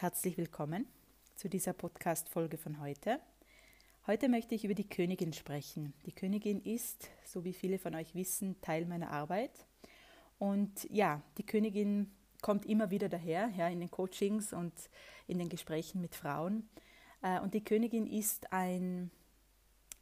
Herzlich 0.00 0.38
willkommen 0.38 0.86
zu 1.36 1.50
dieser 1.50 1.74
Podcast-Folge 1.74 2.56
von 2.56 2.80
heute. 2.80 3.20
Heute 4.06 4.30
möchte 4.30 4.54
ich 4.54 4.64
über 4.64 4.72
die 4.72 4.88
Königin 4.88 5.34
sprechen. 5.34 5.92
Die 6.06 6.12
Königin 6.12 6.62
ist, 6.62 7.10
so 7.26 7.44
wie 7.44 7.52
viele 7.52 7.78
von 7.78 7.94
euch 7.94 8.14
wissen, 8.14 8.58
Teil 8.62 8.86
meiner 8.86 9.10
Arbeit. 9.10 9.66
Und 10.38 10.88
ja, 10.88 11.20
die 11.36 11.44
Königin 11.44 12.10
kommt 12.40 12.64
immer 12.64 12.90
wieder 12.90 13.10
daher, 13.10 13.50
ja, 13.58 13.68
in 13.68 13.78
den 13.78 13.90
Coachings 13.90 14.54
und 14.54 14.72
in 15.26 15.38
den 15.38 15.50
Gesprächen 15.50 16.00
mit 16.00 16.14
Frauen. 16.14 16.66
Äh, 17.20 17.38
und 17.40 17.52
die 17.52 17.62
Königin 17.62 18.06
ist 18.06 18.54
ein, 18.54 19.10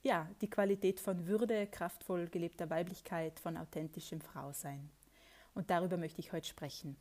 ja, 0.04 0.30
die 0.40 0.48
Qualität 0.48 1.00
von 1.00 1.26
Würde, 1.26 1.66
kraftvoll 1.66 2.28
gelebter 2.28 2.70
Weiblichkeit, 2.70 3.40
von 3.40 3.56
authentischem 3.56 4.20
Frausein. 4.20 4.90
Und 5.54 5.70
darüber 5.70 5.96
möchte 5.96 6.20
ich 6.20 6.30
heute 6.30 6.46
sprechen. 6.46 6.96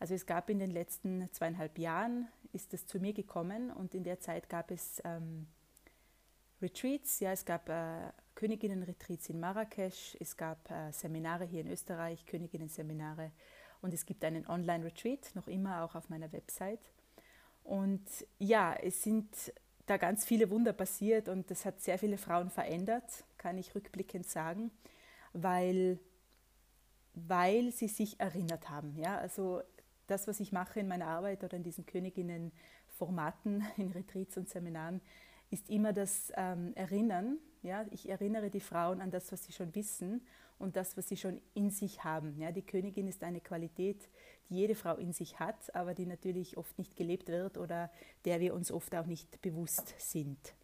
Also 0.00 0.14
es 0.14 0.24
gab 0.24 0.48
in 0.48 0.58
den 0.58 0.70
letzten 0.70 1.30
zweieinhalb 1.30 1.78
Jahren, 1.78 2.26
ist 2.54 2.72
es 2.72 2.86
zu 2.86 2.98
mir 2.98 3.12
gekommen 3.12 3.70
und 3.70 3.94
in 3.94 4.02
der 4.02 4.18
Zeit 4.18 4.48
gab 4.48 4.70
es 4.70 5.00
ähm, 5.04 5.46
Retreats, 6.62 7.20
ja, 7.20 7.32
es 7.32 7.44
gab 7.44 7.68
äh, 7.68 8.10
Königinnen-Retreats 8.34 9.28
in 9.28 9.38
Marrakesch, 9.38 10.16
es 10.18 10.38
gab 10.38 10.70
äh, 10.70 10.90
Seminare 10.90 11.44
hier 11.44 11.60
in 11.60 11.70
Österreich, 11.70 12.24
Königinnen-Seminare 12.24 13.30
und 13.82 13.92
es 13.92 14.06
gibt 14.06 14.24
einen 14.24 14.46
Online-Retreat, 14.46 15.34
noch 15.34 15.48
immer 15.48 15.84
auch 15.84 15.94
auf 15.94 16.08
meiner 16.08 16.32
Website. 16.32 16.80
Und 17.62 18.06
ja, 18.38 18.74
es 18.74 19.02
sind 19.02 19.28
da 19.84 19.98
ganz 19.98 20.24
viele 20.24 20.48
Wunder 20.50 20.72
passiert 20.72 21.28
und 21.28 21.50
das 21.50 21.66
hat 21.66 21.78
sehr 21.82 21.98
viele 21.98 22.16
Frauen 22.16 22.48
verändert, 22.48 23.24
kann 23.36 23.58
ich 23.58 23.74
rückblickend 23.74 24.26
sagen, 24.26 24.70
weil, 25.34 25.98
weil 27.12 27.70
sie 27.70 27.88
sich 27.88 28.18
erinnert 28.18 28.70
haben. 28.70 28.96
Ja? 28.96 29.18
Also 29.18 29.62
das, 30.10 30.26
was 30.26 30.40
ich 30.40 30.52
mache 30.52 30.80
in 30.80 30.88
meiner 30.88 31.06
Arbeit 31.06 31.44
oder 31.44 31.56
in 31.56 31.62
diesen 31.62 31.86
Königinnen-Formaten, 31.86 33.64
in 33.76 33.92
Retreats 33.92 34.36
und 34.36 34.48
Seminaren, 34.48 35.00
ist 35.50 35.68
immer 35.70 35.92
das 35.92 36.32
ähm, 36.36 36.72
Erinnern. 36.74 37.38
Ja? 37.62 37.84
Ich 37.90 38.08
erinnere 38.08 38.50
die 38.50 38.60
Frauen 38.60 39.00
an 39.00 39.10
das, 39.10 39.32
was 39.32 39.44
sie 39.44 39.52
schon 39.52 39.74
wissen 39.74 40.22
und 40.58 40.76
das, 40.76 40.96
was 40.96 41.08
sie 41.08 41.16
schon 41.16 41.40
in 41.54 41.70
sich 41.70 42.04
haben. 42.04 42.38
Ja? 42.38 42.52
Die 42.52 42.62
Königin 42.62 43.08
ist 43.08 43.22
eine 43.24 43.40
Qualität, 43.40 44.08
die 44.48 44.56
jede 44.56 44.74
Frau 44.74 44.96
in 44.96 45.12
sich 45.12 45.40
hat, 45.40 45.74
aber 45.74 45.94
die 45.94 46.06
natürlich 46.06 46.56
oft 46.56 46.76
nicht 46.78 46.96
gelebt 46.96 47.28
wird 47.28 47.56
oder 47.56 47.90
der 48.24 48.40
wir 48.40 48.54
uns 48.54 48.70
oft 48.70 48.94
auch 48.94 49.06
nicht 49.06 49.40
bewusst 49.42 49.94
sind. 49.98 50.54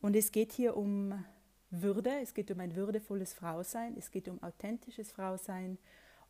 Und 0.00 0.16
es 0.16 0.32
geht 0.32 0.52
hier 0.52 0.76
um 0.76 1.24
Würde, 1.70 2.20
es 2.22 2.34
geht 2.34 2.50
um 2.50 2.60
ein 2.60 2.76
würdevolles 2.76 3.32
Frausein, 3.32 3.96
es 3.96 4.10
geht 4.10 4.28
um 4.28 4.42
authentisches 4.42 5.10
Frausein 5.12 5.78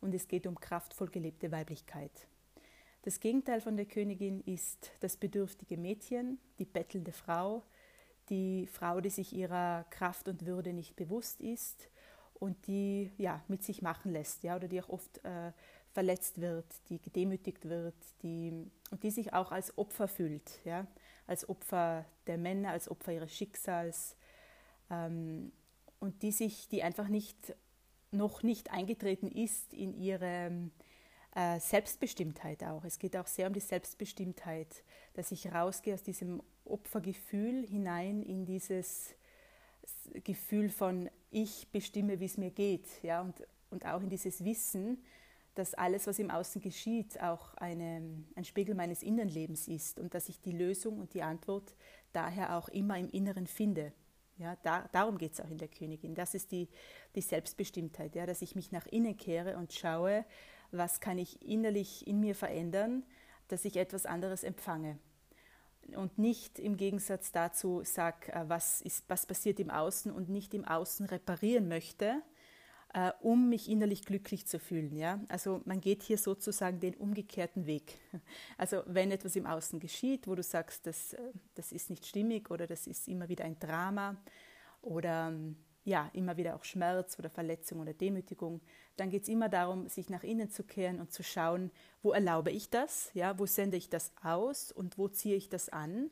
und 0.05 0.13
es 0.13 0.27
geht 0.27 0.45
um 0.45 0.59
kraftvoll 0.59 1.09
gelebte 1.09 1.51
Weiblichkeit. 1.51 2.27
Das 3.01 3.19
Gegenteil 3.19 3.59
von 3.59 3.75
der 3.75 3.87
Königin 3.87 4.39
ist 4.41 4.91
das 4.99 5.17
bedürftige 5.17 5.77
Mädchen, 5.77 6.37
die 6.59 6.65
bettelnde 6.65 7.11
Frau, 7.11 7.63
die 8.29 8.67
Frau, 8.67 9.01
die 9.01 9.09
sich 9.09 9.33
ihrer 9.33 9.83
Kraft 9.89 10.27
und 10.27 10.45
Würde 10.45 10.73
nicht 10.73 10.95
bewusst 10.95 11.41
ist 11.41 11.89
und 12.35 12.67
die 12.67 13.11
ja, 13.17 13.43
mit 13.47 13.63
sich 13.63 13.81
machen 13.81 14.11
lässt, 14.11 14.43
ja, 14.43 14.55
oder 14.55 14.67
die 14.67 14.79
auch 14.79 14.89
oft 14.89 15.23
äh, 15.25 15.51
verletzt 15.91 16.39
wird, 16.39 16.67
die 16.89 17.01
gedemütigt 17.01 17.67
wird, 17.67 17.95
die, 18.21 18.53
und 18.91 19.01
die 19.01 19.11
sich 19.11 19.33
auch 19.33 19.51
als 19.51 19.75
Opfer 19.75 20.07
fühlt, 20.07 20.63
ja, 20.65 20.85
als 21.25 21.49
Opfer 21.49 22.05
der 22.27 22.37
Männer, 22.37 22.69
als 22.69 22.89
Opfer 22.89 23.13
ihres 23.13 23.35
Schicksals 23.35 24.15
ähm, 24.91 25.51
und 25.99 26.21
die 26.21 26.31
sich, 26.31 26.67
die 26.67 26.83
einfach 26.83 27.07
nicht 27.07 27.55
noch 28.15 28.43
nicht 28.43 28.71
eingetreten 28.71 29.27
ist 29.27 29.73
in 29.73 29.93
ihre 29.93 30.69
äh, 31.35 31.59
Selbstbestimmtheit 31.59 32.63
auch. 32.63 32.83
Es 32.83 32.97
geht 32.97 33.15
auch 33.17 33.27
sehr 33.27 33.47
um 33.47 33.53
die 33.53 33.59
Selbstbestimmtheit, 33.59 34.83
dass 35.13 35.31
ich 35.31 35.53
rausgehe 35.53 35.93
aus 35.93 36.03
diesem 36.03 36.41
Opfergefühl 36.63 37.65
hinein 37.67 38.23
in 38.23 38.45
dieses 38.45 39.15
Gefühl 40.23 40.69
von 40.69 41.09
ich 41.31 41.67
bestimme, 41.71 42.19
wie 42.19 42.25
es 42.25 42.37
mir 42.37 42.51
geht, 42.51 42.87
ja, 43.03 43.21
und, 43.21 43.35
und 43.69 43.85
auch 43.85 44.01
in 44.01 44.09
dieses 44.09 44.43
Wissen, 44.43 45.03
dass 45.55 45.73
alles, 45.73 46.05
was 46.07 46.19
im 46.19 46.31
Außen 46.31 46.61
geschieht, 46.61 47.21
auch 47.21 47.53
eine, 47.55 48.01
ein 48.35 48.43
Spiegel 48.43 48.75
meines 48.75 49.03
Innenlebens 49.03 49.67
ist 49.67 49.99
und 49.99 50.13
dass 50.13 50.29
ich 50.29 50.41
die 50.41 50.51
Lösung 50.51 50.99
und 50.99 51.13
die 51.13 51.23
Antwort 51.23 51.75
daher 52.13 52.57
auch 52.57 52.67
immer 52.69 52.97
im 52.97 53.09
Inneren 53.09 53.47
finde. 53.47 53.93
Ja, 54.37 54.57
da, 54.63 54.87
darum 54.91 55.17
geht 55.17 55.33
es 55.33 55.41
auch 55.41 55.49
in 55.49 55.57
der 55.57 55.69
Königin. 55.69 56.13
Das 56.13 56.33
ist 56.33 56.51
die, 56.51 56.67
die 57.15 57.21
Selbstbestimmtheit, 57.21 58.15
ja, 58.15 58.25
dass 58.25 58.41
ich 58.41 58.55
mich 58.55 58.71
nach 58.71 58.85
innen 58.87 59.15
kehre 59.15 59.57
und 59.57 59.71
schaue, 59.71 60.25
was 60.71 60.99
kann 60.99 61.17
ich 61.17 61.41
innerlich 61.41 62.05
in 62.05 62.19
mir 62.19 62.35
verändern, 62.35 63.03
dass 63.47 63.63
ich 63.63 63.77
etwas 63.77 64.05
anderes 64.05 64.43
empfange. 64.43 64.99
Und 65.95 66.17
nicht 66.17 66.57
im 66.59 66.77
Gegensatz 66.77 67.31
dazu 67.31 67.83
sage, 67.83 68.33
äh, 68.33 68.43
was, 68.47 68.83
was 69.07 69.25
passiert 69.25 69.59
im 69.59 69.69
Außen 69.69 70.11
und 70.11 70.29
nicht 70.29 70.53
im 70.53 70.65
Außen 70.65 71.05
reparieren 71.05 71.67
möchte, 71.67 72.21
äh, 72.95 73.11
um 73.19 73.49
mich 73.49 73.69
innerlich 73.69 74.05
glücklich 74.05 74.47
zu 74.47 74.57
fühlen. 74.57 74.95
Ja? 74.95 75.19
Also 75.27 75.61
man 75.65 75.81
geht 75.81 76.01
hier 76.01 76.17
sozusagen 76.17 76.79
den 76.79 76.95
umgekehrten 76.95 77.65
Weg. 77.65 77.99
Also 78.57 78.83
wenn 78.85 79.11
etwas 79.11 79.35
im 79.35 79.45
Außen 79.45 79.81
geschieht, 79.81 80.27
wo 80.27 80.35
du 80.35 80.41
sagst, 80.41 80.87
das, 80.87 81.13
äh, 81.13 81.21
das 81.55 81.73
ist 81.73 81.89
nicht 81.89 82.05
stimmig 82.05 82.49
oder 82.49 82.67
das 82.67 82.87
ist 82.87 83.09
immer 83.09 83.27
wieder 83.27 83.43
ein 83.43 83.59
Drama 83.59 84.15
oder 84.81 85.33
ja, 85.83 86.09
immer 86.13 86.37
wieder 86.37 86.55
auch 86.55 86.63
Schmerz 86.63 87.19
oder 87.19 87.29
Verletzung 87.29 87.81
oder 87.81 87.93
Demütigung, 87.93 88.61
dann 88.95 89.09
geht 89.09 89.23
es 89.23 89.29
immer 89.29 89.49
darum, 89.49 89.89
sich 89.89 90.09
nach 90.09 90.23
innen 90.23 90.49
zu 90.49 90.63
kehren 90.63 91.01
und 91.01 91.11
zu 91.11 91.21
schauen, 91.21 91.71
wo 92.01 92.13
erlaube 92.13 92.49
ich 92.49 92.69
das, 92.69 93.11
ja, 93.13 93.37
wo 93.37 93.45
sende 93.45 93.75
ich 93.77 93.89
das 93.89 94.13
aus 94.23 94.71
und 94.71 94.97
wo 94.97 95.09
ziehe 95.09 95.35
ich 95.35 95.49
das 95.49 95.67
an. 95.67 96.09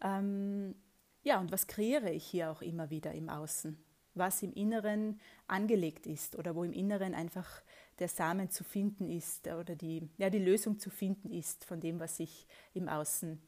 Ähm, 0.00 0.74
ja, 1.22 1.38
und 1.40 1.52
was 1.52 1.66
kreiere 1.66 2.10
ich 2.10 2.24
hier 2.24 2.50
auch 2.50 2.62
immer 2.62 2.88
wieder 2.88 3.12
im 3.12 3.28
Außen? 3.28 3.85
Was 4.18 4.42
im 4.42 4.52
Inneren 4.52 5.20
angelegt 5.46 6.06
ist 6.06 6.36
oder 6.36 6.54
wo 6.54 6.64
im 6.64 6.72
Inneren 6.72 7.14
einfach 7.14 7.62
der 7.98 8.08
Samen 8.08 8.50
zu 8.50 8.64
finden 8.64 9.08
ist 9.10 9.46
oder 9.46 9.74
die, 9.74 10.08
ja, 10.18 10.30
die 10.30 10.38
Lösung 10.38 10.78
zu 10.78 10.90
finden 10.90 11.30
ist 11.30 11.64
von 11.64 11.80
dem, 11.80 11.98
was 12.00 12.20
ich 12.20 12.46
im 12.74 12.88
Außen 12.88 13.40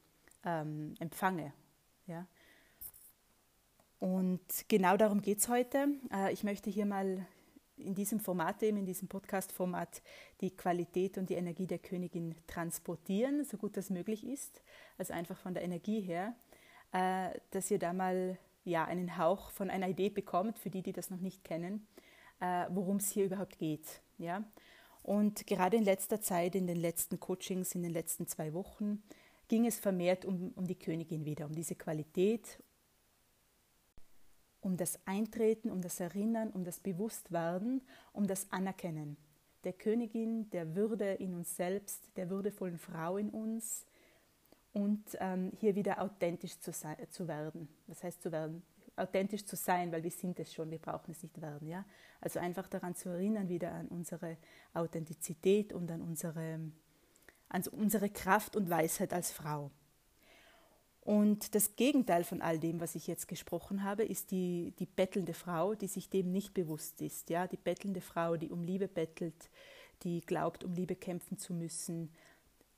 ähm, 0.44 0.94
empfange. 0.98 1.52
Ja. 2.06 2.26
Und 3.98 4.40
genau 4.68 4.96
darum 4.96 5.20
geht 5.20 5.38
es 5.38 5.48
heute. 5.48 5.88
Äh, 6.12 6.32
ich 6.32 6.44
möchte 6.44 6.70
hier 6.70 6.86
mal 6.86 7.26
in 7.76 7.94
diesem 7.94 8.20
Format, 8.20 8.62
eben 8.62 8.78
in 8.78 8.86
diesem 8.86 9.08
Podcast-Format, 9.08 10.02
die 10.40 10.50
Qualität 10.50 11.18
und 11.18 11.30
die 11.30 11.34
Energie 11.34 11.66
der 11.66 11.78
Königin 11.78 12.34
transportieren, 12.46 13.44
so 13.44 13.56
gut 13.56 13.76
das 13.76 13.90
möglich 13.90 14.26
ist, 14.26 14.62
also 14.96 15.12
einfach 15.12 15.38
von 15.38 15.54
der 15.54 15.62
Energie 15.62 16.00
her, 16.00 16.34
äh, 16.92 17.38
dass 17.50 17.70
ihr 17.70 17.78
da 17.78 17.92
mal 17.92 18.38
ja, 18.64 18.84
einen 18.84 19.16
Hauch 19.16 19.50
von 19.50 19.70
einer 19.70 19.88
Idee 19.88 20.10
bekommt, 20.10 20.58
für 20.58 20.70
die, 20.70 20.82
die 20.82 20.92
das 20.92 21.10
noch 21.10 21.20
nicht 21.20 21.44
kennen, 21.44 21.86
äh, 22.40 22.66
worum 22.70 22.96
es 22.96 23.10
hier 23.10 23.24
überhaupt 23.24 23.58
geht. 23.58 24.02
Ja? 24.18 24.44
Und 25.02 25.46
gerade 25.46 25.76
in 25.76 25.84
letzter 25.84 26.20
Zeit, 26.20 26.54
in 26.54 26.66
den 26.66 26.76
letzten 26.76 27.18
Coachings, 27.18 27.74
in 27.74 27.82
den 27.82 27.92
letzten 27.92 28.26
zwei 28.26 28.52
Wochen, 28.52 29.02
ging 29.48 29.66
es 29.66 29.78
vermehrt 29.78 30.24
um, 30.24 30.52
um 30.56 30.66
die 30.66 30.78
Königin 30.78 31.24
wieder, 31.24 31.46
um 31.46 31.54
diese 31.54 31.74
Qualität, 31.74 32.62
um 34.60 34.76
das 34.76 34.98
Eintreten, 35.06 35.70
um 35.70 35.80
das 35.80 36.00
Erinnern, 36.00 36.50
um 36.50 36.64
das 36.64 36.80
Bewusstwerden, 36.80 37.80
um 38.12 38.26
das 38.26 38.50
Anerkennen 38.52 39.16
der 39.64 39.72
Königin, 39.72 40.50
der 40.50 40.74
Würde 40.74 41.12
in 41.14 41.34
uns 41.34 41.56
selbst, 41.56 42.10
der 42.16 42.30
würdevollen 42.30 42.78
Frau 42.78 43.16
in 43.16 43.30
uns, 43.30 43.84
und 44.78 45.02
ähm, 45.18 45.50
hier 45.58 45.74
wieder 45.74 46.00
authentisch 46.00 46.60
zu, 46.60 46.72
sein, 46.72 46.96
zu 47.10 47.26
werden. 47.26 47.68
Was 47.88 48.04
heißt 48.04 48.22
zu 48.22 48.30
werden? 48.30 48.62
Authentisch 48.94 49.44
zu 49.44 49.56
sein, 49.56 49.90
weil 49.90 50.04
wir 50.04 50.10
sind 50.10 50.38
es 50.38 50.52
schon, 50.52 50.70
wir 50.70 50.78
brauchen 50.78 51.10
es 51.10 51.22
nicht 51.22 51.40
werden. 51.40 51.66
Ja? 51.66 51.84
Also 52.20 52.38
einfach 52.38 52.68
daran 52.68 52.94
zu 52.94 53.08
erinnern, 53.08 53.48
wieder 53.48 53.72
an 53.72 53.88
unsere 53.88 54.36
Authentizität 54.74 55.72
und 55.72 55.90
an 55.90 56.00
unsere, 56.00 56.60
an 57.48 57.62
unsere 57.72 58.08
Kraft 58.08 58.54
und 58.54 58.70
Weisheit 58.70 59.12
als 59.12 59.32
Frau. 59.32 59.72
Und 61.00 61.56
das 61.56 61.74
Gegenteil 61.74 62.22
von 62.22 62.40
all 62.40 62.60
dem, 62.60 62.80
was 62.80 62.94
ich 62.94 63.08
jetzt 63.08 63.26
gesprochen 63.26 63.82
habe, 63.82 64.04
ist 64.04 64.30
die, 64.30 64.74
die 64.78 64.86
bettelnde 64.86 65.34
Frau, 65.34 65.74
die 65.74 65.88
sich 65.88 66.08
dem 66.08 66.30
nicht 66.30 66.54
bewusst 66.54 67.02
ist. 67.02 67.30
Ja? 67.30 67.48
Die 67.48 67.56
bettelnde 67.56 68.00
Frau, 68.00 68.36
die 68.36 68.50
um 68.50 68.62
Liebe 68.62 68.86
bettelt, 68.86 69.50
die 70.04 70.20
glaubt, 70.20 70.62
um 70.62 70.72
Liebe 70.74 70.94
kämpfen 70.94 71.36
zu 71.36 71.52
müssen, 71.52 72.10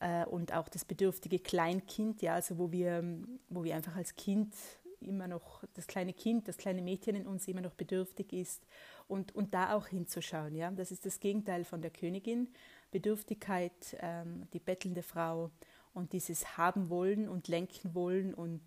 äh, 0.00 0.24
und 0.24 0.52
auch 0.52 0.68
das 0.68 0.84
bedürftige 0.84 1.38
Kleinkind, 1.38 2.22
ja, 2.22 2.34
also 2.34 2.58
wo 2.58 2.72
wir, 2.72 3.04
wo 3.48 3.62
wir 3.62 3.76
einfach 3.76 3.96
als 3.96 4.16
Kind 4.16 4.54
immer 5.00 5.28
noch, 5.28 5.64
das 5.74 5.86
kleine 5.86 6.12
Kind, 6.12 6.48
das 6.48 6.56
kleine 6.56 6.82
Mädchen 6.82 7.16
in 7.16 7.26
uns 7.26 7.48
immer 7.48 7.60
noch 7.60 7.74
bedürftig 7.74 8.32
ist 8.32 8.66
und, 9.08 9.34
und 9.34 9.54
da 9.54 9.74
auch 9.74 9.86
hinzuschauen. 9.86 10.54
Ja? 10.54 10.70
Das 10.70 10.90
ist 10.90 11.06
das 11.06 11.20
Gegenteil 11.20 11.64
von 11.64 11.80
der 11.80 11.90
Königin. 11.90 12.48
Bedürftigkeit, 12.90 13.96
ähm, 14.00 14.46
die 14.52 14.58
bettelnde 14.58 15.02
Frau 15.02 15.50
und 15.94 16.12
dieses 16.12 16.58
Haben 16.58 16.90
wollen 16.90 17.28
und 17.28 17.48
lenken 17.48 17.94
wollen 17.94 18.34
und 18.34 18.62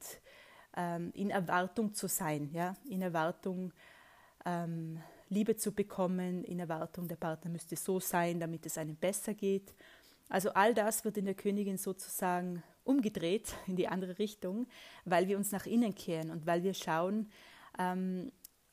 ähm, 0.75 1.11
in 1.13 1.29
Erwartung 1.29 1.93
zu 1.93 2.07
sein, 2.07 2.49
ja? 2.51 2.75
in 2.89 3.01
Erwartung 3.01 3.71
ähm, 4.45 4.99
Liebe 5.29 5.55
zu 5.55 5.71
bekommen, 5.71 6.43
in 6.43 6.59
Erwartung, 6.59 7.07
der 7.07 7.15
Partner 7.15 7.49
müsste 7.51 7.75
so 7.75 7.99
sein, 7.99 8.39
damit 8.39 8.65
es 8.65 8.77
einem 8.77 8.95
besser 8.95 9.33
geht 9.33 9.73
also 10.33 10.49
all 10.53 10.73
das 10.73 11.05
wird 11.05 11.17
in 11.17 11.25
der 11.25 11.35
Königin 11.35 11.77
sozusagen 11.77 12.63
umgedreht 12.83 13.53
in 13.67 13.75
die 13.75 13.87
andere 13.87 14.17
Richtung, 14.17 14.65
weil 15.05 15.27
wir 15.27 15.37
uns 15.37 15.51
nach 15.51 15.67
innen 15.67 15.93
kehren 15.93 16.31
und 16.31 16.47
weil 16.47 16.63
wir 16.63 16.73
schauen, 16.73 17.29
ähm, 17.77 18.31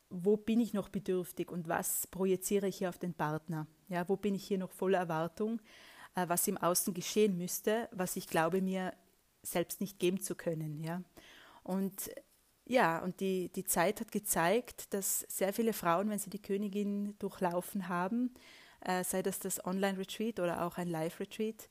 wo 0.09 0.39
bin 0.39 0.59
ich 0.59 0.73
noch 0.73 0.89
bedürftig 0.89 1.51
und 1.51 1.69
was 1.69 2.07
projiziere 2.07 2.67
ich 2.67 2.79
hier 2.79 2.89
auf 2.89 2.97
den 2.97 3.13
Partner? 3.13 3.67
Ja, 3.89 4.09
wo 4.09 4.17
bin 4.17 4.35
ich 4.35 4.45
hier 4.45 4.57
noch 4.57 4.71
voller 4.71 5.01
Erwartung, 5.01 5.61
äh, 6.15 6.27
was 6.29 6.49
im 6.49 6.57
Außen 6.57 6.95
geschehen 6.95 7.37
müsste, 7.37 7.91
was 7.93 8.17
ich 8.17 8.27
glaube 8.27 8.63
mir 8.63 8.95
selbst 9.43 9.83
nicht 9.83 9.99
geben 9.99 10.19
zu 10.19 10.35
können. 10.35 10.83
Ja? 10.83 11.03
Und 11.63 12.11
ja, 12.65 13.01
und 13.01 13.21
die, 13.21 13.51
die 13.51 13.65
Zeit 13.65 14.01
hat 14.01 14.13
gezeigt, 14.13 14.95
dass 14.95 15.27
sehr 15.29 15.53
viele 15.53 15.75
Frauen, 15.75 16.09
wenn 16.09 16.19
sie 16.19 16.31
die 16.31 16.41
Königin 16.41 17.19
durchlaufen 17.19 17.89
haben, 17.89 18.33
äh, 18.81 19.05
sei 19.05 19.23
das 19.23 19.39
das 19.39 19.65
Online-Retreat 19.65 20.41
oder 20.41 20.65
auch 20.65 20.79
ein 20.79 20.89
Live-Retreat, 20.89 21.69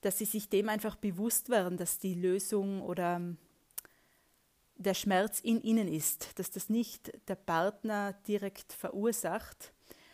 dass 0.00 0.18
sie 0.18 0.24
sich 0.24 0.48
dem 0.48 0.68
einfach 0.68 0.96
bewusst 0.96 1.48
werden, 1.48 1.76
dass 1.76 1.98
die 1.98 2.14
Lösung 2.14 2.82
oder 2.82 3.16
ähm, 3.16 3.36
der 4.76 4.94
Schmerz 4.94 5.40
in 5.40 5.60
ihnen 5.60 5.88
ist, 5.88 6.38
dass 6.38 6.50
das 6.50 6.68
nicht 6.68 7.12
der 7.28 7.34
Partner 7.34 8.12
direkt 8.26 8.72
verursacht, 8.72 9.72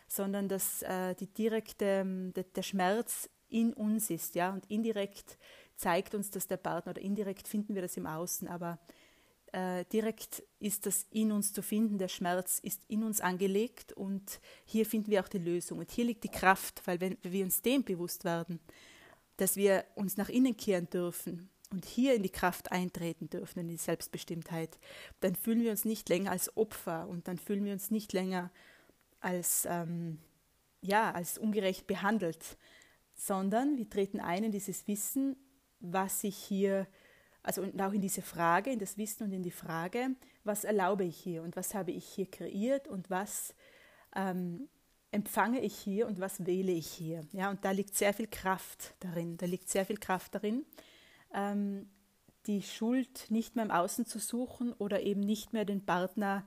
sondern 0.08 0.48
dass 0.48 0.82
äh, 0.82 1.14
die 1.14 1.26
direkte, 1.26 1.84
ähm, 1.84 2.32
der, 2.34 2.62
Schmerz 2.62 3.28
in 3.48 3.72
uns 3.74 4.10
ist, 4.10 4.34
ja, 4.34 4.50
und 4.50 4.68
indirekt 4.70 5.38
zeigt 5.76 6.14
uns 6.14 6.30
das 6.30 6.46
der 6.46 6.56
Partner 6.56 6.90
oder 6.90 7.02
indirekt 7.02 7.46
finden 7.46 7.74
wir 7.74 7.82
das 7.82 7.96
im 7.96 8.06
Außen, 8.06 8.48
aber 8.48 8.78
äh, 9.54 9.84
direkt 9.92 10.42
ist 10.58 10.84
das 10.84 11.06
in 11.10 11.30
uns 11.30 11.52
zu 11.52 11.62
finden, 11.62 11.96
der 11.96 12.08
Schmerz 12.08 12.58
ist 12.58 12.82
in 12.88 13.04
uns 13.04 13.20
angelegt 13.20 13.92
und 13.92 14.40
hier 14.64 14.84
finden 14.84 15.12
wir 15.12 15.20
auch 15.20 15.28
die 15.28 15.38
Lösung. 15.38 15.78
Und 15.78 15.92
hier 15.92 16.04
liegt 16.04 16.24
die 16.24 16.28
Kraft, 16.28 16.82
weil 16.86 17.00
wenn 17.00 17.16
wir 17.22 17.44
uns 17.44 17.62
dem 17.62 17.84
bewusst 17.84 18.24
werden, 18.24 18.58
dass 19.36 19.54
wir 19.54 19.84
uns 19.94 20.16
nach 20.16 20.28
innen 20.28 20.56
kehren 20.56 20.90
dürfen 20.90 21.50
und 21.70 21.84
hier 21.84 22.14
in 22.14 22.24
die 22.24 22.30
Kraft 22.30 22.72
eintreten 22.72 23.30
dürfen, 23.30 23.60
in 23.60 23.68
die 23.68 23.76
Selbstbestimmtheit, 23.76 24.76
dann 25.20 25.36
fühlen 25.36 25.62
wir 25.62 25.70
uns 25.70 25.84
nicht 25.84 26.08
länger 26.08 26.32
als 26.32 26.56
Opfer 26.56 27.06
und 27.06 27.28
dann 27.28 27.38
fühlen 27.38 27.64
wir 27.64 27.74
uns 27.74 27.92
nicht 27.92 28.12
länger 28.12 28.50
als, 29.20 29.68
ähm, 29.70 30.18
ja, 30.80 31.12
als 31.12 31.38
ungerecht 31.38 31.86
behandelt, 31.86 32.58
sondern 33.14 33.78
wir 33.78 33.88
treten 33.88 34.18
ein 34.18 34.42
in 34.42 34.52
dieses 34.52 34.88
Wissen, 34.88 35.36
was 35.78 36.22
sich 36.22 36.36
hier 36.36 36.88
also 37.44 37.62
und 37.62 37.80
auch 37.80 37.92
in 37.92 38.00
diese 38.00 38.22
Frage, 38.22 38.70
in 38.70 38.78
das 38.78 38.98
Wissen 38.98 39.24
und 39.24 39.32
in 39.32 39.42
die 39.42 39.50
Frage, 39.50 40.10
was 40.44 40.64
erlaube 40.64 41.04
ich 41.04 41.16
hier 41.16 41.42
und 41.42 41.54
was 41.56 41.74
habe 41.74 41.92
ich 41.92 42.06
hier 42.06 42.28
kreiert 42.28 42.88
und 42.88 43.10
was 43.10 43.54
ähm, 44.16 44.68
empfange 45.10 45.60
ich 45.60 45.76
hier 45.76 46.06
und 46.06 46.20
was 46.20 46.46
wähle 46.46 46.72
ich 46.72 46.88
hier. 46.88 47.24
Ja, 47.32 47.50
und 47.50 47.64
da 47.64 47.70
liegt 47.70 47.94
sehr 47.96 48.14
viel 48.14 48.26
Kraft 48.26 48.94
darin. 49.00 49.36
Da 49.36 49.46
liegt 49.46 49.68
sehr 49.68 49.84
viel 49.84 49.98
Kraft 49.98 50.34
darin, 50.34 50.64
ähm, 51.34 51.88
die 52.46 52.62
Schuld 52.62 53.30
nicht 53.30 53.56
mehr 53.56 53.64
im 53.66 53.70
Außen 53.70 54.06
zu 54.06 54.18
suchen 54.18 54.72
oder 54.72 55.02
eben 55.02 55.20
nicht 55.20 55.52
mehr 55.52 55.66
den 55.66 55.84
Partner 55.84 56.46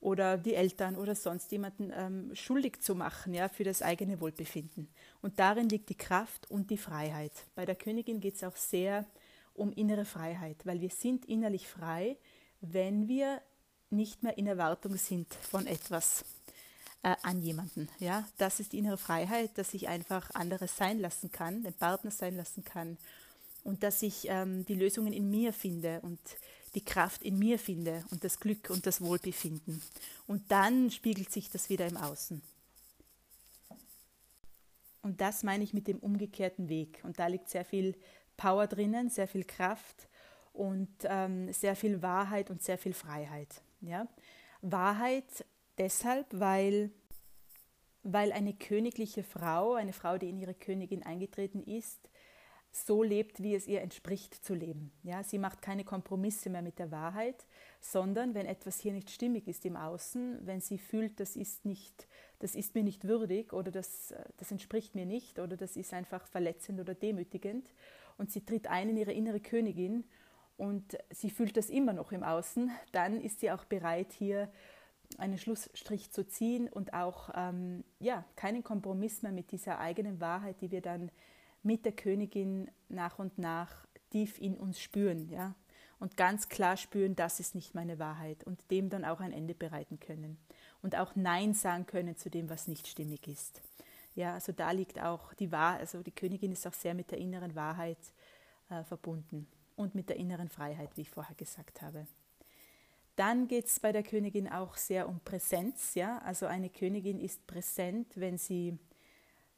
oder 0.00 0.36
die 0.36 0.54
Eltern 0.54 0.96
oder 0.96 1.14
sonst 1.14 1.50
jemanden 1.52 1.90
ähm, 1.94 2.34
schuldig 2.34 2.82
zu 2.82 2.94
machen 2.94 3.32
ja, 3.32 3.48
für 3.48 3.64
das 3.64 3.80
eigene 3.80 4.20
Wohlbefinden. 4.20 4.88
Und 5.22 5.38
darin 5.38 5.70
liegt 5.70 5.88
die 5.88 5.96
Kraft 5.96 6.50
und 6.50 6.68
die 6.68 6.76
Freiheit. 6.76 7.32
Bei 7.54 7.64
der 7.64 7.76
Königin 7.76 8.20
geht 8.20 8.34
es 8.34 8.44
auch 8.44 8.56
sehr 8.56 8.98
um 9.00 9.23
innere 9.54 10.04
Freiheit, 10.04 10.64
weil 10.64 10.80
wir 10.80 10.90
sind 10.90 11.24
innerlich 11.24 11.68
frei, 11.68 12.16
wenn 12.60 13.08
wir 13.08 13.40
nicht 13.90 14.22
mehr 14.22 14.36
in 14.38 14.46
Erwartung 14.46 14.96
sind 14.96 15.32
von 15.34 15.66
etwas 15.66 16.24
äh, 17.02 17.14
an 17.22 17.40
jemanden. 17.40 17.88
Ja, 18.00 18.26
das 18.38 18.60
ist 18.60 18.72
die 18.72 18.78
innere 18.78 18.98
Freiheit, 18.98 19.56
dass 19.56 19.74
ich 19.74 19.88
einfach 19.88 20.30
anderes 20.34 20.76
sein 20.76 20.98
lassen 20.98 21.30
kann, 21.30 21.62
den 21.62 21.74
Partner 21.74 22.10
sein 22.10 22.36
lassen 22.36 22.64
kann 22.64 22.98
und 23.62 23.82
dass 23.82 24.02
ich 24.02 24.26
ähm, 24.28 24.64
die 24.66 24.74
Lösungen 24.74 25.12
in 25.12 25.30
mir 25.30 25.52
finde 25.52 26.00
und 26.02 26.18
die 26.74 26.84
Kraft 26.84 27.22
in 27.22 27.38
mir 27.38 27.58
finde 27.58 28.04
und 28.10 28.24
das 28.24 28.40
Glück 28.40 28.70
und 28.70 28.86
das 28.86 29.00
Wohlbefinden. 29.00 29.82
Und 30.26 30.50
dann 30.50 30.90
spiegelt 30.90 31.30
sich 31.30 31.50
das 31.50 31.70
wieder 31.70 31.86
im 31.86 31.96
Außen. 31.96 32.42
Und 35.02 35.20
das 35.20 35.42
meine 35.42 35.62
ich 35.62 35.74
mit 35.74 35.86
dem 35.86 35.98
umgekehrten 35.98 36.68
Weg. 36.68 37.00
Und 37.04 37.18
da 37.18 37.26
liegt 37.26 37.48
sehr 37.48 37.64
viel 37.64 37.94
Power 38.36 38.66
drinnen, 38.66 39.10
sehr 39.10 39.28
viel 39.28 39.44
Kraft 39.44 40.08
und 40.52 40.88
ähm, 41.04 41.52
sehr 41.52 41.76
viel 41.76 42.02
Wahrheit 42.02 42.50
und 42.50 42.62
sehr 42.62 42.78
viel 42.78 42.94
Freiheit. 42.94 43.62
Ja? 43.80 44.06
Wahrheit 44.62 45.44
deshalb, 45.78 46.26
weil, 46.30 46.90
weil 48.02 48.32
eine 48.32 48.54
königliche 48.54 49.22
Frau, 49.22 49.74
eine 49.74 49.92
Frau, 49.92 50.16
die 50.16 50.30
in 50.30 50.38
ihre 50.38 50.54
Königin 50.54 51.02
eingetreten 51.02 51.62
ist, 51.62 52.08
so 52.76 53.04
lebt, 53.04 53.40
wie 53.40 53.54
es 53.54 53.68
ihr 53.68 53.82
entspricht 53.82 54.34
zu 54.44 54.52
leben. 54.52 54.90
Ja, 55.04 55.22
sie 55.22 55.38
macht 55.38 55.62
keine 55.62 55.84
Kompromisse 55.84 56.50
mehr 56.50 56.62
mit 56.62 56.80
der 56.80 56.90
Wahrheit, 56.90 57.46
sondern 57.80 58.34
wenn 58.34 58.46
etwas 58.46 58.80
hier 58.80 58.92
nicht 58.92 59.10
stimmig 59.10 59.46
ist 59.46 59.64
im 59.64 59.76
Außen, 59.76 60.40
wenn 60.44 60.60
sie 60.60 60.78
fühlt, 60.78 61.20
das 61.20 61.36
ist 61.36 61.64
nicht, 61.64 62.08
das 62.40 62.56
ist 62.56 62.74
mir 62.74 62.82
nicht 62.82 63.04
würdig 63.06 63.52
oder 63.52 63.70
das, 63.70 64.12
das 64.38 64.50
entspricht 64.50 64.96
mir 64.96 65.06
nicht 65.06 65.38
oder 65.38 65.56
das 65.56 65.76
ist 65.76 65.94
einfach 65.94 66.26
verletzend 66.26 66.80
oder 66.80 66.94
demütigend 66.94 67.72
und 68.18 68.30
sie 68.30 68.44
tritt 68.44 68.66
ein 68.66 68.90
in 68.90 68.96
ihre 68.96 69.12
innere 69.12 69.40
Königin 69.40 70.04
und 70.56 70.96
sie 71.10 71.30
fühlt 71.30 71.56
das 71.56 71.68
immer 71.68 71.92
noch 71.92 72.12
im 72.12 72.22
Außen, 72.22 72.70
dann 72.92 73.20
ist 73.20 73.40
sie 73.40 73.50
auch 73.50 73.64
bereit, 73.64 74.12
hier 74.12 74.50
einen 75.18 75.38
Schlussstrich 75.38 76.10
zu 76.10 76.26
ziehen 76.26 76.68
und 76.68 76.94
auch 76.94 77.30
ähm, 77.34 77.84
ja, 78.00 78.24
keinen 78.36 78.64
Kompromiss 78.64 79.22
mehr 79.22 79.32
mit 79.32 79.52
dieser 79.52 79.78
eigenen 79.78 80.20
Wahrheit, 80.20 80.60
die 80.60 80.70
wir 80.70 80.80
dann 80.80 81.10
mit 81.62 81.84
der 81.84 81.92
Königin 81.92 82.70
nach 82.88 83.18
und 83.18 83.38
nach 83.38 83.86
tief 84.10 84.38
in 84.38 84.56
uns 84.56 84.80
spüren. 84.80 85.28
Ja? 85.28 85.54
Und 85.98 86.16
ganz 86.16 86.48
klar 86.48 86.76
spüren, 86.76 87.16
das 87.16 87.40
ist 87.40 87.54
nicht 87.54 87.74
meine 87.74 87.98
Wahrheit 87.98 88.44
und 88.44 88.70
dem 88.70 88.90
dann 88.90 89.04
auch 89.04 89.20
ein 89.20 89.32
Ende 89.32 89.54
bereiten 89.54 90.00
können. 90.00 90.38
Und 90.82 90.96
auch 90.96 91.16
Nein 91.16 91.54
sagen 91.54 91.86
können 91.86 92.16
zu 92.16 92.28
dem, 92.28 92.50
was 92.50 92.68
nicht 92.68 92.86
stimmig 92.86 93.26
ist. 93.26 93.62
Ja, 94.14 94.34
also 94.34 94.52
da 94.52 94.70
liegt 94.70 95.00
auch 95.00 95.34
die 95.34 95.50
Wahrheit, 95.50 95.80
also 95.80 96.02
die 96.02 96.12
Königin 96.12 96.52
ist 96.52 96.66
auch 96.66 96.72
sehr 96.72 96.94
mit 96.94 97.10
der 97.10 97.18
inneren 97.18 97.54
Wahrheit 97.54 97.98
äh, 98.70 98.84
verbunden 98.84 99.48
und 99.76 99.94
mit 99.94 100.08
der 100.08 100.16
inneren 100.16 100.48
Freiheit, 100.48 100.96
wie 100.96 101.02
ich 101.02 101.10
vorher 101.10 101.34
gesagt 101.34 101.82
habe. 101.82 102.06
Dann 103.16 103.46
geht 103.46 103.66
es 103.66 103.78
bei 103.78 103.92
der 103.92 104.02
Königin 104.02 104.48
auch 104.48 104.76
sehr 104.76 105.08
um 105.08 105.20
Präsenz. 105.20 105.94
Ja? 105.94 106.18
Also 106.18 106.46
eine 106.46 106.70
Königin 106.70 107.20
ist 107.20 107.46
präsent, 107.46 108.08
wenn 108.16 108.38
sie, 108.38 108.78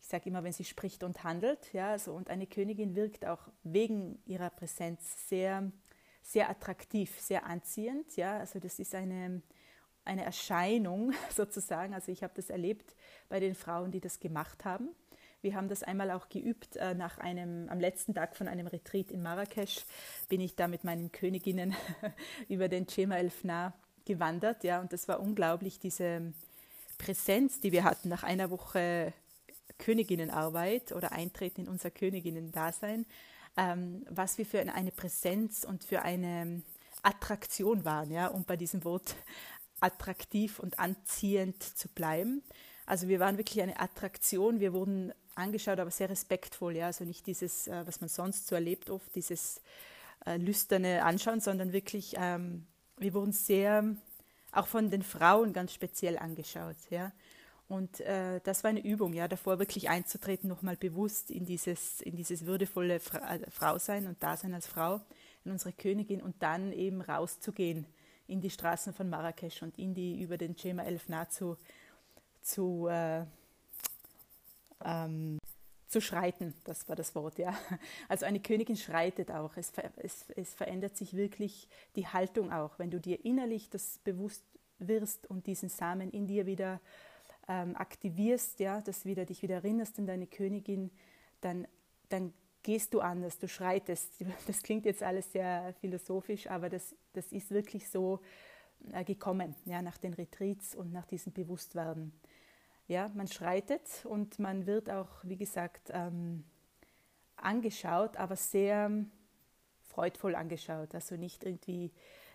ich 0.01 0.07
sage 0.07 0.29
immer, 0.29 0.45
wenn 0.45 0.53
sie 0.53 0.65
spricht 0.65 1.03
und 1.03 1.25
handelt. 1.25 1.73
Ja? 1.73 1.91
Also, 1.91 2.13
und 2.13 2.29
eine 2.29 2.47
Königin 2.47 2.95
wirkt 2.95 3.25
auch 3.25 3.49
wegen 3.63 4.19
ihrer 4.27 4.51
Präsenz 4.51 5.29
sehr, 5.29 5.71
sehr 6.23 6.51
attraktiv, 6.51 7.19
sehr 7.19 7.47
anziehend. 7.47 8.17
Ja? 8.17 8.39
Also 8.39 8.59
das 8.59 8.79
ist 8.79 8.95
eine, 8.95 9.43
eine 10.05 10.25
Erscheinung 10.25 11.13
sozusagen. 11.31 11.95
Also 11.95 12.13
ich 12.13 12.23
habe 12.23 12.35
das 12.35 12.51
erlebt 12.51 12.96
bei 13.29 13.41
den 13.41 13.55
Frauen, 13.55 13.91
die 13.91 14.01
das 14.01 14.21
gemacht 14.21 14.65
haben. 14.65 14.89
Wir 15.43 15.55
haben 15.55 15.69
das 15.69 15.83
einmal 15.83 16.11
auch 16.11 16.29
geübt 16.29 16.77
äh, 16.77 16.95
nach 16.95 17.19
einem, 17.19 17.69
am 17.69 17.79
letzten 17.79 18.15
Tag 18.15 18.37
von 18.37 18.49
einem 18.49 18.67
Retreat 18.67 19.11
in 19.11 19.23
Marrakesch 19.23 19.85
bin 20.29 20.41
ich 20.41 20.57
da 20.57 20.67
mit 20.67 20.83
meinen 20.83 21.13
Königinnen 21.13 21.75
über 22.49 22.69
den 22.69 22.87
Chema 22.87 23.17
Elfna 23.17 23.75
gewandert, 24.05 24.65
ja, 24.65 24.81
und 24.81 24.93
das 24.93 25.09
war 25.09 25.21
unglaublich, 25.21 25.79
diese 25.79 26.33
Präsenz, 26.97 27.61
die 27.61 27.73
wir 27.73 27.85
hatten 27.85 28.09
nach 28.09 28.23
einer 28.23 28.51
Woche 28.51 29.13
Königinnenarbeit 29.79 30.93
oder 30.93 31.13
Eintreten 31.13 31.63
in 31.63 31.69
unser 31.69 31.91
Königinnen-Dasein, 31.91 33.05
ähm, 33.57 34.07
was 34.09 34.39
wir 34.39 34.47
für 34.47 34.61
eine 34.61 34.93
Präsenz 34.93 35.65
und 35.65 35.85
für 35.85 36.03
eine 36.03 36.63
Attraktion 37.03 37.85
waren, 37.85 38.11
ja, 38.11 38.29
um 38.29 38.45
bei 38.45 38.57
diesem 38.57 38.85
Wort 38.85 39.17
attraktiv 39.81 40.59
und 40.59 40.79
anziehend 40.79 41.63
zu 41.63 41.89
bleiben. 41.89 42.43
Also 42.87 43.09
wir 43.09 43.21
waren 43.21 43.37
wirklich 43.37 43.61
eine 43.61 43.79
Attraktion. 43.79 44.61
Wir 44.61 44.73
wurden 44.73 45.13
angeschaut, 45.35 45.79
aber 45.81 45.91
sehr 45.91 46.09
respektvoll. 46.09 46.77
Ja? 46.77 46.87
Also 46.87 47.05
nicht 47.05 47.27
dieses, 47.27 47.67
äh, 47.67 47.87
was 47.87 48.01
man 48.01 48.09
sonst 48.09 48.47
so 48.47 48.55
erlebt, 48.55 48.91
oft 48.91 49.15
dieses 49.15 49.61
äh, 50.25 50.37
lüsterne 50.37 51.05
Anschauen, 51.05 51.41
sondern 51.41 51.73
wirklich, 51.73 52.15
ähm, 52.17 52.67
wir 52.97 53.13
wurden 53.13 53.33
sehr, 53.33 53.85
auch 54.53 54.67
von 54.67 54.91
den 54.91 55.03
Frauen 55.03 55.53
ganz 55.53 55.75
speziell 55.75 56.17
angeschaut. 56.17 56.77
Ja? 56.91 57.13
Und 57.69 58.01
äh, 58.01 58.41
das 58.45 58.63
war 58.63 58.71
eine 58.71 58.85
Übung, 58.85 59.13
ja, 59.13 59.27
davor 59.27 59.59
wirklich 59.59 59.89
einzutreten, 59.89 60.49
nochmal 60.49 60.77
bewusst 60.77 61.31
in 61.31 61.45
dieses, 61.45 62.01
in 62.01 62.15
dieses 62.15 62.47
würdevolle 62.47 63.01
Fra 63.01 63.35
äh, 63.35 63.51
Frausein 63.51 64.07
und 64.07 64.23
Dasein 64.23 64.55
als 64.55 64.69
Frau, 64.69 65.01
in 65.45 65.51
unsere 65.51 65.73
Königin 65.73 66.23
und 66.23 66.37
dann 66.41 66.73
eben 66.73 67.01
rauszugehen 67.01 67.87
in 68.29 68.41
die 68.41 68.51
Straßen 68.51 68.93
von 68.93 69.09
Marrakesch 69.09 69.63
und 69.63 69.79
in 69.79 69.95
die 69.95 70.21
über 70.21 70.39
den 70.39 70.57
Cema 70.57 70.85
Elf 70.85 71.07
zu, 71.31 71.57
zu, 72.47 72.87
äh, 72.89 73.25
ähm, 74.85 75.39
zu 75.89 76.01
schreiten, 76.01 76.55
das 76.65 76.89
war 76.89 76.97
das 76.97 77.15
Wort, 77.15 77.39
ja. 77.39 77.57
Also 78.09 78.25
eine 78.25 78.41
Königin 78.41 78.77
schreitet 78.77 79.31
auch. 79.31 79.57
Es, 79.57 79.73
es, 79.97 80.27
es 80.37 80.55
verändert 80.55 80.97
sich 80.97 81.17
wirklich 81.17 81.69
die 81.97 82.07
Haltung 82.07 82.53
auch. 82.53 82.79
Wenn 82.79 82.91
du 82.91 83.01
dir 83.01 83.25
innerlich 83.25 83.69
das 83.71 83.99
bewusst 84.05 84.45
wirst 84.79 85.27
und 85.29 85.47
diesen 85.47 85.69
Samen 85.69 86.11
in 86.11 86.27
dir 86.27 86.47
wieder 86.47 86.81
ähm, 87.49 87.77
aktivierst, 87.77 88.61
ja, 88.61 88.81
dass 88.81 89.05
wieder 89.05 89.25
dich 89.25 89.43
wieder 89.43 89.57
erinnerst 89.57 89.99
an 89.99 90.07
deine 90.07 90.27
Königin, 90.27 90.91
dann, 91.41 91.67
dann 92.09 92.33
gehst 92.63 92.95
du 92.95 93.01
anders, 93.01 93.39
du 93.39 93.49
schreitest. 93.49 94.13
Das 94.47 94.63
klingt 94.63 94.85
jetzt 94.85 95.03
alles 95.03 95.33
sehr 95.33 95.75
philosophisch, 95.81 96.49
aber 96.49 96.69
das, 96.69 96.95
das 97.13 97.33
ist 97.33 97.51
wirklich 97.51 97.89
so 97.89 98.21
äh, 98.93 99.05
gekommen, 99.05 99.55
ja, 99.65 99.83
nach 99.83 99.99
den 99.99 100.15
Retreats 100.15 100.75
und 100.75 100.93
nach 100.93 101.07
diesem 101.07 101.33
Bewusstwerden. 101.33 102.13
Ja, 102.89 103.11
man 103.15 103.27
schreitet 103.27 104.05
und 104.05 104.39
man 104.39 104.67
wird 104.67 104.91
auch, 104.91 105.09
wie 105.23 105.37
gesagt, 105.37 105.91
ähm, 105.93 106.45
angeschaut, 107.37 108.17
aber 108.17 108.37
sehr 108.37 108.91
freudvoll 109.83 110.35
angeschaut. 110.35 110.95
Also 110.95 111.17
nicht 111.17 111.45
irgendwie 111.45 111.93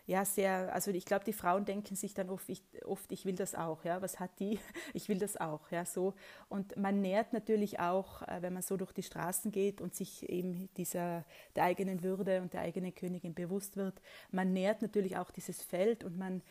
ja, 0.07 0.25
sehr, 0.25 0.73
also 0.73 0.91
ich 0.91 1.05
glaube, 1.05 1.25
die 1.25 1.33
Frauen 1.33 1.63
denken 1.63 1.95
sich 1.95 2.13
dann 2.13 2.29
oft 2.29 2.49
ich, 2.49 2.63
oft, 2.85 3.11
ich 3.11 3.25
will 3.25 3.35
das 3.35 3.55
auch, 3.55 3.83
ja, 3.85 4.01
was 4.01 4.19
hat 4.19 4.39
die? 4.39 4.59
Ich 4.93 5.07
will 5.09 5.19
das 5.19 5.37
auch, 5.37 5.71
ja, 5.71 5.85
so. 5.85 6.13
Und 6.49 6.75
man 6.75 7.01
nährt 7.01 7.33
natürlich 7.33 7.79
auch, 7.79 8.21
äh, 8.23 8.41
wenn 8.41 8.53
man 8.53 8.63
so 8.63 8.77
durch 8.77 8.91
die 8.91 9.03
Straßen 9.03 9.51
geht 9.51 9.79
und 9.79 9.95
sich 9.95 10.27
eben 10.29 10.69
dieser, 10.75 11.23
der 11.55 11.63
eigenen 11.63 12.03
Würde 12.03 12.41
und 12.41 12.53
der 12.53 12.61
eigenen 12.61 12.93
Königin 12.93 13.33
bewusst 13.33 13.77
wird, 13.77 14.01
man 14.31 14.53
nährt 14.53 14.81
natürlich 14.81 15.17
auch 15.17 15.31
dieses 15.31 15.61
Feld 15.61 16.03
und 16.03 16.17
man, 16.17 16.41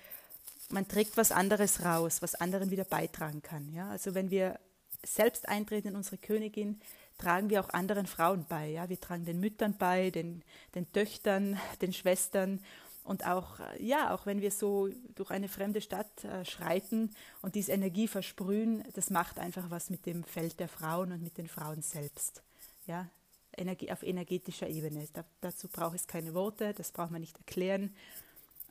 man 0.71 0.89
trägt 0.89 1.17
was 1.17 1.33
anderes 1.33 1.85
raus, 1.85 2.23
was 2.23 2.35
anderen 2.35 2.71
wieder 2.71 2.85
beitragen 2.85 3.43
kann, 3.43 3.73
ja. 3.73 3.89
Also 3.91 4.15
wenn 4.15 4.31
wir 4.31 4.59
selbst 5.05 5.49
eintreten 5.49 5.89
in 5.89 5.97
unsere 5.97 6.19
Königin, 6.19 6.81
tragen 7.19 7.51
wir 7.51 7.61
auch 7.61 7.71
anderen 7.71 8.07
Frauen 8.07 8.47
bei. 8.49 8.69
Ja? 8.69 8.89
Wir 8.89 9.01
tragen 9.01 9.25
den 9.25 9.41
Müttern 9.41 9.77
bei, 9.79 10.11
den, 10.11 10.43
den 10.75 10.91
Töchtern, 10.93 11.59
den 11.81 11.93
Schwestern 11.93 12.61
und 13.05 13.27
auch, 13.27 13.61
äh, 13.61 13.83
ja, 13.83 14.15
auch 14.15 14.27
wenn 14.27 14.41
wir 14.41 14.51
so 14.51 14.89
durch 15.15 15.31
eine 15.31 15.49
fremde 15.49 15.81
Stadt 15.81 16.25
äh, 16.25 16.45
schreiten 16.45 17.11
und 17.43 17.55
diese 17.55 17.73
Energie 17.73 18.09
versprühen, 18.09 18.85
das 18.95 19.11
macht 19.11 19.39
einfach 19.39 19.71
was 19.71 19.91
mit 19.91 20.07
dem 20.07 20.25
Feld 20.25 20.61
der 20.61 20.69
Frauen 20.69 21.13
und 21.13 21.23
mit 21.23 21.39
den 21.39 21.49
Frauen 21.49 21.83
selbst. 21.83 22.43
Ja, 22.87 23.09
Energie, 23.57 23.91
auf 23.91 24.03
energetischer 24.03 24.69
Ebene. 24.69 25.07
Da, 25.13 25.25
dazu 25.41 25.69
braucht 25.69 25.97
es 25.97 26.07
keine 26.07 26.35
Worte, 26.35 26.73
das 26.75 26.93
braucht 26.93 27.11
man 27.11 27.21
nicht 27.21 27.37
erklären, 27.37 27.95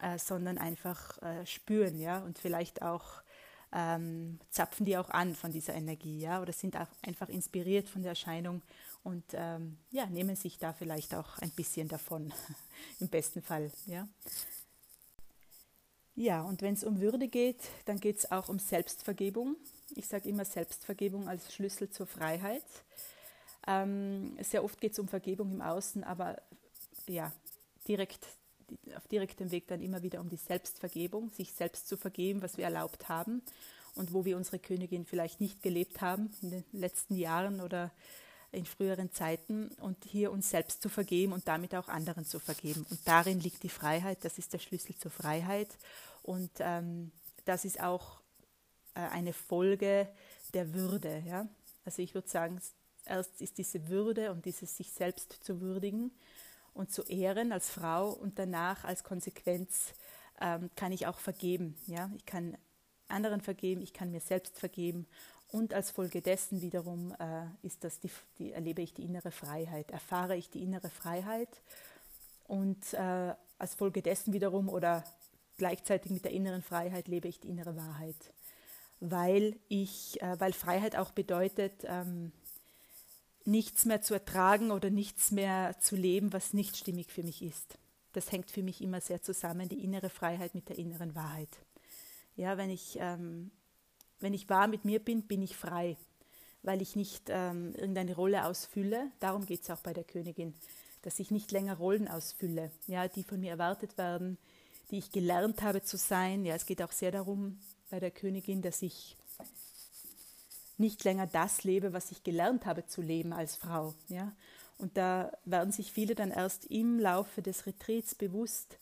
äh, 0.02 0.18
sondern 0.18 0.58
einfach 0.58 1.22
äh, 1.22 1.46
spüren, 1.46 2.00
ja, 2.00 2.20
und 2.20 2.40
vielleicht 2.40 2.82
auch 2.82 3.22
ähm, 3.72 4.40
zapfen 4.50 4.86
die 4.86 4.98
auch 4.98 5.10
an 5.10 5.36
von 5.36 5.52
dieser 5.52 5.74
Energie, 5.74 6.20
ja, 6.20 6.42
oder 6.42 6.54
sind 6.54 6.76
auch 6.76 6.88
einfach 7.04 7.30
inspiriert 7.30 7.88
von 7.88 8.02
der 8.02 8.12
Erscheinung 8.12 8.62
und 9.04 9.24
ähm, 9.34 9.78
ja, 9.92 10.06
nehmen 10.08 10.36
sich 10.36 10.58
da 10.58 10.74
vielleicht 10.74 11.14
auch 11.16 11.38
ein 11.40 11.52
bisschen 11.52 11.88
davon, 11.88 12.34
im 13.00 13.08
besten 13.08 13.42
Fall. 13.42 13.72
Ja, 13.86 14.08
ja 16.16 16.42
und 16.42 16.62
wenn 16.62 16.74
es 16.74 16.84
um 16.84 17.00
Würde 17.00 17.28
geht, 17.28 17.62
dann 17.86 18.00
geht 18.00 18.18
es 18.18 18.32
auch 18.32 18.50
um 18.50 18.60
Selbstvergebung. 18.60 19.56
Ich 19.96 20.08
sage 20.08 20.30
immer 20.30 20.46
Selbstvergebung 20.46 21.28
als 21.28 21.54
Schlüssel 21.54 21.90
zur 21.90 22.08
Freiheit. 22.08 22.64
Ähm, 23.68 24.38
sehr 24.42 24.64
oft 24.64 24.80
geht 24.82 24.94
es 24.94 25.00
um 25.00 25.08
Vergebung 25.08 25.52
im 25.54 25.62
Außen, 25.62 26.04
aber 26.04 26.42
ja, 27.08 27.32
direkt, 27.88 28.26
auf 28.96 29.08
direktem 29.08 29.52
Weg 29.52 29.68
dann 29.68 29.82
immer 29.82 30.04
wieder 30.04 30.20
um 30.20 30.30
die 30.30 30.38
Selbstvergebung, 30.38 31.30
sich 31.32 31.52
selbst 31.52 31.88
zu 31.88 31.98
vergeben, 31.98 32.42
was 32.42 32.58
wir 32.58 32.66
erlaubt 32.66 33.10
haben 33.10 33.42
und 33.96 34.14
wo 34.14 34.26
wir 34.26 34.38
unsere 34.38 34.60
Königin 34.60 35.06
vielleicht 35.06 35.42
nicht 35.42 35.62
gelebt 35.62 36.02
haben 36.02 36.32
in 36.42 36.52
den 36.52 36.64
letzten 36.72 37.16
Jahren 37.16 37.62
oder 37.62 37.92
in 38.52 38.66
früheren 38.66 39.12
Zeiten 39.12 39.70
und 39.80 40.04
hier 40.06 40.32
uns 40.32 40.50
selbst 40.50 40.82
zu 40.82 40.90
vergeben 40.90 41.34
und 41.34 41.48
damit 41.48 41.76
auch 41.76 41.88
anderen 41.88 42.26
zu 42.26 42.40
vergeben. 42.40 42.86
Und 42.90 43.00
darin 43.06 43.40
liegt 43.40 43.64
die 43.64 43.70
Freiheit, 43.70 44.26
das 44.26 44.38
ist 44.38 44.54
der 44.54 44.60
Schlüssel 44.60 44.96
zur 44.96 45.12
Freiheit 45.12 45.70
und 46.24 46.50
ähm, 46.60 47.12
das 47.46 47.66
ist 47.66 47.80
auch 47.80 48.22
äh, 48.96 49.02
eine 49.02 49.34
Folge 49.34 50.08
der 50.54 50.74
Würde. 50.74 51.24
Ja? 51.28 51.48
Also 51.86 52.02
ich 52.02 52.16
würde 52.16 52.28
sagen, 52.28 52.60
erst 53.06 53.40
ist 53.42 53.58
diese 53.58 53.88
Würde 53.88 54.32
und 54.32 54.46
dieses 54.46 54.76
sich 54.76 54.92
selbst 54.92 55.44
zu 55.44 55.62
würdigen 55.62 56.12
und 56.74 56.92
zu 56.92 57.04
ehren 57.04 57.52
als 57.52 57.70
Frau 57.70 58.10
und 58.12 58.40
danach 58.40 58.84
als 58.84 59.04
Konsequenz 59.04 59.94
ähm, 60.42 60.70
kann 60.76 60.92
ich 60.92 61.08
auch 61.08 61.20
vergeben. 61.20 61.76
Ja? 61.88 62.10
Ich 62.16 62.26
kann 62.26 62.58
anderen 63.08 63.42
vergeben, 63.42 63.82
ich 63.82 63.94
kann 63.94 64.12
mir 64.12 64.22
selbst 64.22 64.58
vergeben 64.60 65.08
und 65.52 65.74
als 65.74 65.92
Folge 65.92 66.22
dessen 66.22 66.62
wiederum 66.62 67.16
äh, 67.20 67.46
ist 67.66 67.84
das 67.84 68.00
die, 68.00 68.12
die, 68.38 68.52
erlebe 68.52 68.82
ich 68.82 68.94
die 68.94 69.04
innere 69.04 69.32
Freiheit, 69.32 69.92
erfahre 69.92 70.36
ich 70.36 70.50
die 70.50 70.64
innere 70.64 70.90
Freiheit 70.90 71.50
und 72.48 72.94
äh, 72.94 73.34
als 73.58 73.76
Folge 73.76 74.02
dessen 74.02 74.34
wiederum 74.34 74.70
oder 74.70 75.04
gleichzeitig 75.58 76.12
mit 76.12 76.24
der 76.24 76.32
inneren 76.32 76.62
Freiheit 76.62 77.08
lebe 77.08 77.28
ich 77.28 77.40
die 77.40 77.50
innere 77.50 77.76
Wahrheit, 77.76 78.34
weil 79.00 79.60
ich, 79.68 80.22
äh, 80.22 80.40
weil 80.40 80.54
Freiheit 80.54 80.96
auch 80.96 81.12
bedeutet 81.12 81.84
ähm, 81.84 82.32
nichts 83.46 83.86
mehr 83.86 84.02
zu 84.02 84.14
ertragen 84.14 84.72
oder 84.72 84.90
nichts 84.90 85.32
mehr 85.32 85.78
zu 85.80 85.96
leben, 85.96 86.34
was 86.34 86.54
nicht 86.54 86.78
stimmig 86.78 87.12
für 87.12 87.24
mich 87.24 87.42
ist. 87.42 87.78
Das 88.14 88.32
hängt 88.32 88.52
für 88.52 88.64
mich 88.64 88.82
immer 88.82 89.02
sehr 89.02 89.22
zusammen, 89.22 89.70
die 89.70 89.84
innere 89.84 90.10
Freiheit 90.10 90.56
mit 90.56 90.70
der 90.70 90.78
inneren 90.78 91.16
Wahrheit. 91.16 91.58
Ja, 92.36 92.58
wenn 92.58 92.70
ich 92.70 92.98
ähm, 93.00 93.52
wenn 94.20 94.34
ich 94.34 94.50
wahr 94.50 94.68
mit 94.68 94.86
mir 94.86 95.00
bin, 95.00 95.24
bin 95.24 95.42
ich 95.42 95.56
frei, 95.56 95.98
weil 96.62 96.82
ich 96.82 96.96
nicht 96.96 97.30
ähm, 97.30 97.74
irgendeine 97.76 98.16
Rolle 98.16 98.46
ausfülle. 98.46 99.12
Darum 99.20 99.46
geht 99.46 99.62
es 99.62 99.70
auch 99.70 99.80
bei 99.82 99.94
der 99.94 100.04
Königin, 100.04 100.54
dass 101.02 101.20
ich 101.20 101.32
nicht 101.32 101.52
länger 101.52 101.78
Rollen 101.78 102.08
ausfülle, 102.08 102.72
ja, 102.88 103.08
die 103.08 103.24
von 103.24 103.40
mir 103.40 103.52
erwartet 103.52 103.98
werden, 103.98 104.38
die 104.92 104.98
ich 104.98 105.12
gelernt 105.12 105.62
habe 105.62 105.82
zu 105.82 105.98
sein. 105.98 106.46
Ja, 106.46 106.56
es 106.56 106.66
geht 106.66 106.82
auch 106.82 106.92
sehr 106.92 107.12
darum 107.12 107.60
bei 107.90 108.00
der 108.00 108.12
Königin, 108.12 108.62
dass 108.62 108.82
ich 108.82 109.16
nicht 110.80 111.04
länger 111.04 111.28
das 111.28 111.64
lebe, 111.64 111.94
was 111.94 112.12
ich 112.12 112.24
gelernt 112.24 112.66
habe 112.66 112.86
zu 112.86 113.02
leben 113.02 113.34
als 113.34 113.56
Frau. 113.56 113.94
Ja? 114.08 114.34
Und 114.78 114.98
da 114.98 115.32
werden 115.46 115.72
sich 115.72 115.92
viele 115.92 116.16
dann 116.16 116.32
erst 116.32 116.66
im 116.66 117.00
Laufe 117.00 117.42
des 117.42 117.66
Retreats 117.66 118.16
bewusst, 118.16 118.78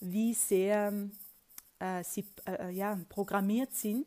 wie 0.00 0.34
sehr 0.34 0.92
äh, 1.78 2.02
sie 2.04 2.24
äh, 2.46 2.70
ja, 2.70 2.98
programmiert 3.08 3.74
sind, 3.74 4.06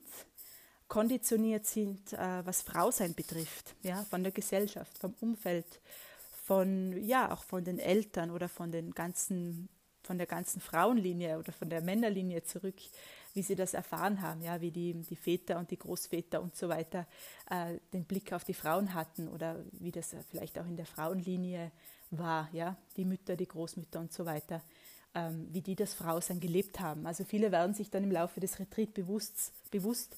konditioniert 0.87 1.65
sind, 1.65 2.13
äh, 2.13 2.45
was 2.45 2.63
Frausein 2.63 3.13
betrifft, 3.13 3.75
ja, 3.83 4.03
von 4.05 4.23
der 4.23 4.31
Gesellschaft, 4.31 4.97
vom 4.97 5.13
Umfeld, 5.19 5.81
von 6.45 6.95
ja 7.03 7.31
auch 7.31 7.43
von 7.43 7.63
den 7.63 7.79
Eltern 7.79 8.31
oder 8.31 8.49
von 8.49 8.71
den 8.71 8.91
ganzen, 8.91 9.69
von 10.03 10.17
der 10.17 10.27
ganzen 10.27 10.61
Frauenlinie 10.61 11.39
oder 11.39 11.51
von 11.51 11.69
der 11.69 11.81
Männerlinie 11.81 12.43
zurück, 12.43 12.75
wie 13.35 13.43
sie 13.43 13.55
das 13.55 13.73
erfahren 13.73 14.21
haben, 14.21 14.41
ja, 14.41 14.61
wie 14.61 14.71
die, 14.71 14.93
die 14.93 15.15
Väter 15.15 15.59
und 15.59 15.69
die 15.69 15.77
Großväter 15.77 16.41
und 16.41 16.55
so 16.55 16.69
weiter 16.69 17.05
äh, 17.49 17.77
den 17.93 18.05
Blick 18.05 18.31
auf 18.31 18.45
die 18.45 18.53
Frauen 18.53 18.93
hatten 18.93 19.27
oder 19.27 19.63
wie 19.73 19.91
das 19.91 20.15
vielleicht 20.29 20.57
auch 20.57 20.65
in 20.65 20.77
der 20.77 20.85
Frauenlinie 20.85 21.71
war, 22.11 22.49
ja, 22.53 22.77
die 22.95 23.03
Mütter, 23.03 23.35
die 23.35 23.47
Großmütter 23.47 23.99
und 23.99 24.13
so 24.13 24.25
weiter, 24.25 24.63
ähm, 25.13 25.47
wie 25.51 25.61
die 25.61 25.75
das 25.75 25.93
Frausein 25.93 26.39
gelebt 26.39 26.79
haben. 26.79 27.05
Also 27.05 27.25
viele 27.25 27.51
werden 27.51 27.75
sich 27.75 27.89
dann 27.89 28.05
im 28.05 28.11
Laufe 28.11 28.39
des 28.39 28.57
Retreat 28.57 28.93
bewusst, 28.93 30.17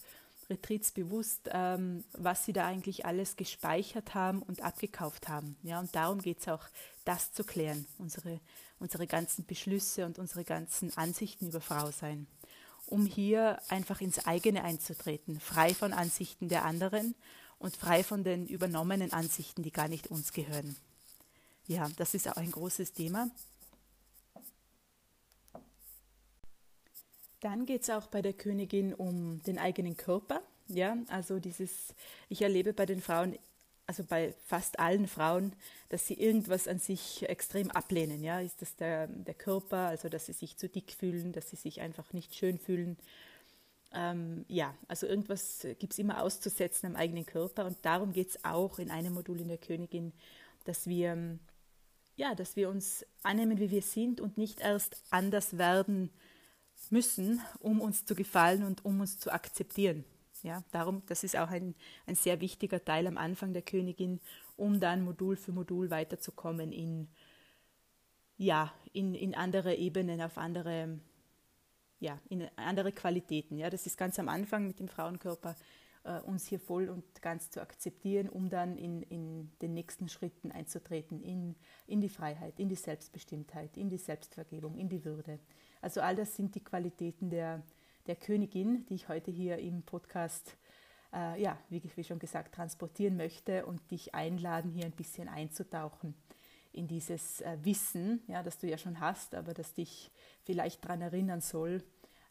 Retreats 0.50 0.92
bewusst, 0.92 1.50
ähm, 1.52 2.04
was 2.14 2.46
sie 2.46 2.54
da 2.54 2.66
eigentlich 2.66 3.06
alles 3.06 3.36
gespeichert 3.36 4.14
haben 4.14 4.42
und 4.44 4.62
abgekauft 4.62 5.28
haben. 5.28 5.58
Ja, 5.64 5.80
und 5.80 5.94
darum 5.96 6.22
geht 6.22 6.40
es 6.40 6.48
auch, 6.48 6.66
das 7.04 7.34
zu 7.34 7.44
klären, 7.44 7.86
unsere, 7.98 8.40
unsere 8.80 9.08
ganzen 9.08 9.46
Beschlüsse 9.46 10.06
und 10.06 10.20
unsere 10.20 10.44
ganzen 10.44 10.96
Ansichten 10.96 11.48
über 11.48 11.62
Frau 11.62 11.92
sein, 11.92 12.28
um 12.88 13.06
hier 13.06 13.62
einfach 13.70 14.02
ins 14.02 14.26
eigene 14.26 14.64
einzutreten, 14.64 15.40
frei 15.40 15.74
von 15.74 15.94
Ansichten 15.94 16.50
der 16.50 16.66
anderen 16.66 17.16
und 17.60 17.76
frei 17.76 18.04
von 18.04 18.24
den 18.24 18.48
übernommenen 18.48 19.14
Ansichten, 19.14 19.64
die 19.64 19.72
gar 19.72 19.88
nicht 19.88 20.08
uns 20.08 20.34
gehören. 20.34 20.76
Ja, 21.68 21.90
das 21.98 22.14
ist 22.14 22.28
auch 22.30 22.38
ein 22.38 22.52
großes 22.52 22.94
Thema. 22.94 23.30
Dann 27.42 27.66
geht 27.66 27.84
es 27.84 27.90
auch 27.90 28.08
bei 28.08 28.22
der 28.22 28.34
Königin 28.34 28.94
um 28.94 29.44
den 29.44 29.60
eigenen 29.60 29.96
Körper. 29.96 30.42
Ja, 30.70 30.98
also 31.08 31.40
dieses, 31.40 31.94
ich 32.30 32.42
erlebe 32.42 32.74
bei 32.74 32.86
den 32.86 33.02
Frauen, 33.02 33.38
also 33.88 34.04
bei 34.04 34.34
fast 34.46 34.80
allen 34.80 35.08
Frauen, 35.08 35.54
dass 35.90 36.06
sie 36.06 36.16
irgendwas 36.16 36.68
an 36.68 36.78
sich 36.78 37.28
extrem 37.28 37.72
ablehnen. 37.72 38.22
Ja, 38.22 38.42
ist 38.42 38.62
das 38.62 38.76
der, 38.76 39.08
der 39.08 39.34
Körper, 39.34 39.88
also 39.88 40.10
dass 40.10 40.26
sie 40.26 40.34
sich 40.34 40.58
zu 40.58 40.68
dick 40.68 40.92
fühlen, 40.92 41.32
dass 41.32 41.50
sie 41.50 41.56
sich 41.56 41.80
einfach 41.80 42.12
nicht 42.12 42.36
schön 42.36 42.60
fühlen. 42.60 42.98
Ähm, 43.94 44.44
ja, 44.50 44.76
also 44.90 45.08
irgendwas 45.08 45.66
gibt 45.80 45.94
es 45.94 46.00
immer 46.00 46.22
auszusetzen 46.22 46.88
am 46.88 46.96
eigenen 46.98 47.26
Körper 47.26 47.66
und 47.66 47.78
darum 47.84 48.12
geht 48.12 48.30
es 48.30 48.44
auch 48.44 48.78
in 48.78 48.92
einem 48.92 49.14
Modul 49.14 49.40
in 49.40 49.48
der 49.48 49.58
Königin, 49.58 50.12
dass 50.66 50.88
wir, 50.88 51.40
ja, 52.18 52.36
dass 52.36 52.58
wir 52.58 52.70
uns 52.70 53.06
annehmen, 53.24 53.58
wie 53.58 53.72
wir 53.72 53.82
sind 53.82 54.20
und 54.20 54.38
nicht 54.38 54.60
erst 54.60 55.02
anders 55.12 55.58
werden, 55.58 56.12
müssen, 56.90 57.42
um 57.60 57.80
uns 57.80 58.06
zu 58.06 58.16
gefallen 58.16 58.64
und 58.64 58.84
um 58.84 59.00
uns 59.00 59.18
zu 59.18 59.32
akzeptieren. 59.32 60.04
Ja, 60.44 60.64
darum, 60.72 61.02
das 61.08 61.24
ist 61.24 61.36
auch 61.36 61.50
ein, 61.50 61.76
ein 62.06 62.16
sehr 62.16 62.42
wichtiger 62.42 62.84
Teil 62.84 63.08
am 63.08 63.18
Anfang 63.18 63.54
der 63.54 63.62
Königin, 63.62 64.20
um 64.56 64.80
dann 64.80 65.04
Modul 65.04 65.36
für 65.36 65.52
Modul 65.52 65.90
weiterzukommen 65.90 66.72
in, 66.72 67.08
ja, 68.38 68.74
in, 68.94 69.14
in 69.16 69.36
andere 69.36 69.76
Ebenen, 69.76 70.22
auf 70.22 70.38
andere, 70.38 71.00
ja, 72.00 72.20
in 72.30 72.48
andere 72.56 72.92
Qualitäten. 72.92 73.58
Ja, 73.58 73.70
das 73.70 73.86
ist 73.86 73.98
ganz 73.98 74.20
am 74.20 74.30
Anfang 74.30 74.68
mit 74.68 74.80
dem 74.80 74.88
Frauenkörper 74.88 75.56
äh, 76.08 76.20
uns 76.22 76.48
hier 76.48 76.60
voll 76.60 76.90
und 76.90 77.22
ganz 77.22 77.50
zu 77.50 77.62
akzeptieren, 77.62 78.30
um 78.30 78.50
dann 78.50 78.78
in, 78.78 79.04
in 79.04 79.52
den 79.62 79.74
nächsten 79.74 80.08
Schritten 80.10 80.52
einzutreten, 80.52 81.22
in, 81.22 81.56
in 81.86 82.02
die 82.02 82.10
Freiheit, 82.10 82.60
in 82.60 82.70
die 82.70 82.76
Selbstbestimmtheit, 82.76 83.78
in 83.78 83.90
die 83.90 83.98
Selbstvergebung, 83.98 84.78
in 84.78 84.90
die 84.90 85.04
Würde. 85.04 85.40
Also 85.82 86.02
all 86.02 86.16
das 86.16 86.36
sind 86.36 86.56
die 86.56 86.64
Qualitäten 86.64 87.30
der, 87.30 87.62
der 88.08 88.16
Königin, 88.16 88.86
die 88.88 88.96
ich 88.96 89.10
heute 89.10 89.32
hier 89.32 89.58
im 89.58 89.84
Podcast, 89.84 90.58
äh, 91.14 91.42
ja, 91.42 91.58
wie, 91.70 91.82
wie 91.96 92.04
schon 92.04 92.20
gesagt, 92.20 92.56
transportieren 92.56 93.18
möchte 93.18 93.66
und 93.66 93.92
dich 93.92 94.16
einladen, 94.16 94.72
hier 94.72 94.86
ein 94.86 94.92
bisschen 94.92 95.28
einzutauchen 95.28 96.16
in 96.72 96.88
dieses 96.88 97.42
äh, 97.42 97.58
Wissen, 97.64 98.22
ja, 98.28 98.44
das 98.44 98.58
du 98.58 98.68
ja 98.68 98.78
schon 98.78 99.00
hast, 99.00 99.36
aber 99.36 99.54
das 99.54 99.74
dich 99.74 100.12
vielleicht 100.44 100.84
daran 100.86 101.02
erinnern 101.02 101.42
soll, 101.42 101.84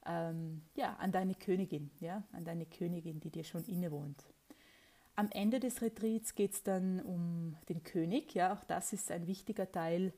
ähm, 0.07 0.63
ja, 0.75 0.95
an 0.97 1.13
deine 1.13 1.35
Königin, 1.35 1.91
ja, 2.01 2.23
an 2.33 2.45
deine 2.45 2.65
Königin, 2.65 3.21
die 3.21 3.31
dir 3.31 3.45
schon 3.45 3.65
innewohnt. 3.65 4.25
Am 5.15 5.29
Ende 5.31 5.61
des 5.61 5.83
Retreats 5.83 6.35
geht 6.35 6.53
es 6.53 6.63
dann 6.63 7.01
um 7.01 7.57
den 7.69 7.83
König, 7.83 8.35
ja, 8.35 8.55
auch 8.55 8.65
das 8.65 8.93
ist 8.93 9.11
ein 9.11 9.27
wichtiger 9.27 9.71
Teil 9.71 10.13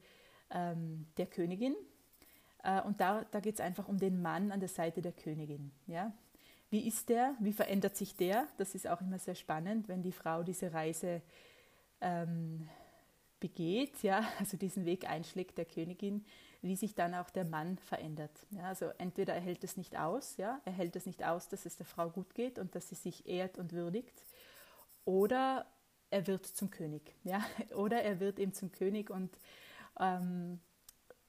ähm, 0.51 1.07
der 1.17 1.27
Königin. 1.27 1.75
Äh, 2.69 2.83
und 2.83 3.01
da, 3.01 3.25
da 3.31 3.41
geht 3.41 3.55
es 3.55 3.61
einfach 3.61 3.89
um 3.89 3.99
den 3.99 4.21
Mann 4.21 4.53
an 4.53 4.61
der 4.61 4.69
Seite 4.69 5.01
der 5.01 5.13
Königin, 5.13 5.71
ja. 5.87 6.13
Wie 6.71 6.87
ist 6.87 7.09
der? 7.09 7.35
Wie 7.41 7.55
verändert 7.55 7.97
sich 7.97 8.15
der? 8.15 8.47
Das 8.59 8.75
ist 8.75 8.87
auch 8.87 9.01
immer 9.01 9.19
sehr 9.19 9.35
spannend, 9.35 9.89
wenn 9.89 10.03
die 10.03 10.13
Frau 10.13 10.43
diese 10.43 10.75
Reise 10.75 11.23
ähm, 12.03 12.69
begeht, 13.41 14.03
ja, 14.03 14.23
also 14.39 14.59
diesen 14.59 14.85
Weg 14.85 15.09
einschlägt 15.09 15.57
der 15.57 15.65
Königin, 15.65 16.27
wie 16.61 16.77
sich 16.77 16.95
dann 16.95 17.15
auch 17.15 17.31
der 17.31 17.47
Mann 17.47 17.79
verändert. 17.79 18.33
Ja, 18.51 18.65
also 18.65 18.91
entweder 18.99 19.33
er 19.33 19.41
hält 19.41 19.65
es 19.65 19.79
nicht 19.79 19.97
aus, 19.97 20.37
ja, 20.37 20.61
er 20.67 20.73
hält 20.73 20.95
es 20.95 21.07
nicht 21.07 21.25
aus, 21.25 21.49
dass 21.49 21.65
es 21.65 21.77
der 21.77 21.87
Frau 21.87 22.11
gut 22.11 22.35
geht 22.35 22.59
und 22.59 22.75
dass 22.75 22.91
sie 22.91 22.97
sich 22.97 23.27
ehrt 23.27 23.57
und 23.57 23.73
würdigt, 23.73 24.23
oder 25.07 25.65
er 26.11 26.27
wird 26.27 26.45
zum 26.45 26.71
König, 26.71 27.15
ja, 27.25 27.43
oder 27.77 28.03
er 28.03 28.21
wird 28.21 28.39
eben 28.39 28.53
zum 28.53 28.73
König 28.73 29.09
und, 29.09 29.31
ähm, 29.99 30.61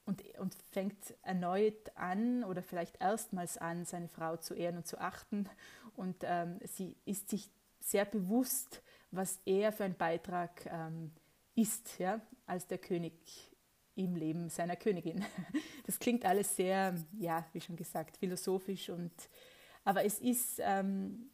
und, 0.09 0.23
und 0.39 0.55
fängt 0.71 1.13
erneut 1.21 1.95
an 1.95 2.43
oder 2.43 2.63
vielleicht 2.63 2.99
erstmals 2.99 3.57
an, 3.57 3.85
seine 3.85 4.07
Frau 4.07 4.37
zu 4.37 4.55
ehren 4.55 4.77
und 4.77 4.87
zu 4.87 4.99
achten 4.99 5.47
und 5.95 6.15
ähm, 6.23 6.59
sie 6.63 6.97
ist 7.05 7.29
sich 7.29 7.49
sehr 7.79 8.05
bewusst, 8.05 8.81
was 9.11 9.39
er 9.45 9.71
für 9.71 9.83
einen 9.83 9.95
Beitrag 9.95 10.65
ähm, 10.65 11.11
ist, 11.55 11.99
ja, 11.99 12.21
als 12.47 12.65
der 12.67 12.79
König 12.79 13.13
im 13.95 14.15
Leben 14.15 14.49
seiner 14.49 14.75
Königin. 14.75 15.23
Das 15.85 15.97
klingt 15.97 16.23
alles 16.23 16.55
sehr, 16.55 16.93
ja, 17.17 17.47
wie 17.51 17.61
schon 17.61 17.75
gesagt, 17.75 18.17
philosophisch 18.17 18.89
und 18.89 19.11
aber 19.83 20.05
es 20.05 20.19
ist, 20.19 20.59
ähm, 20.59 21.31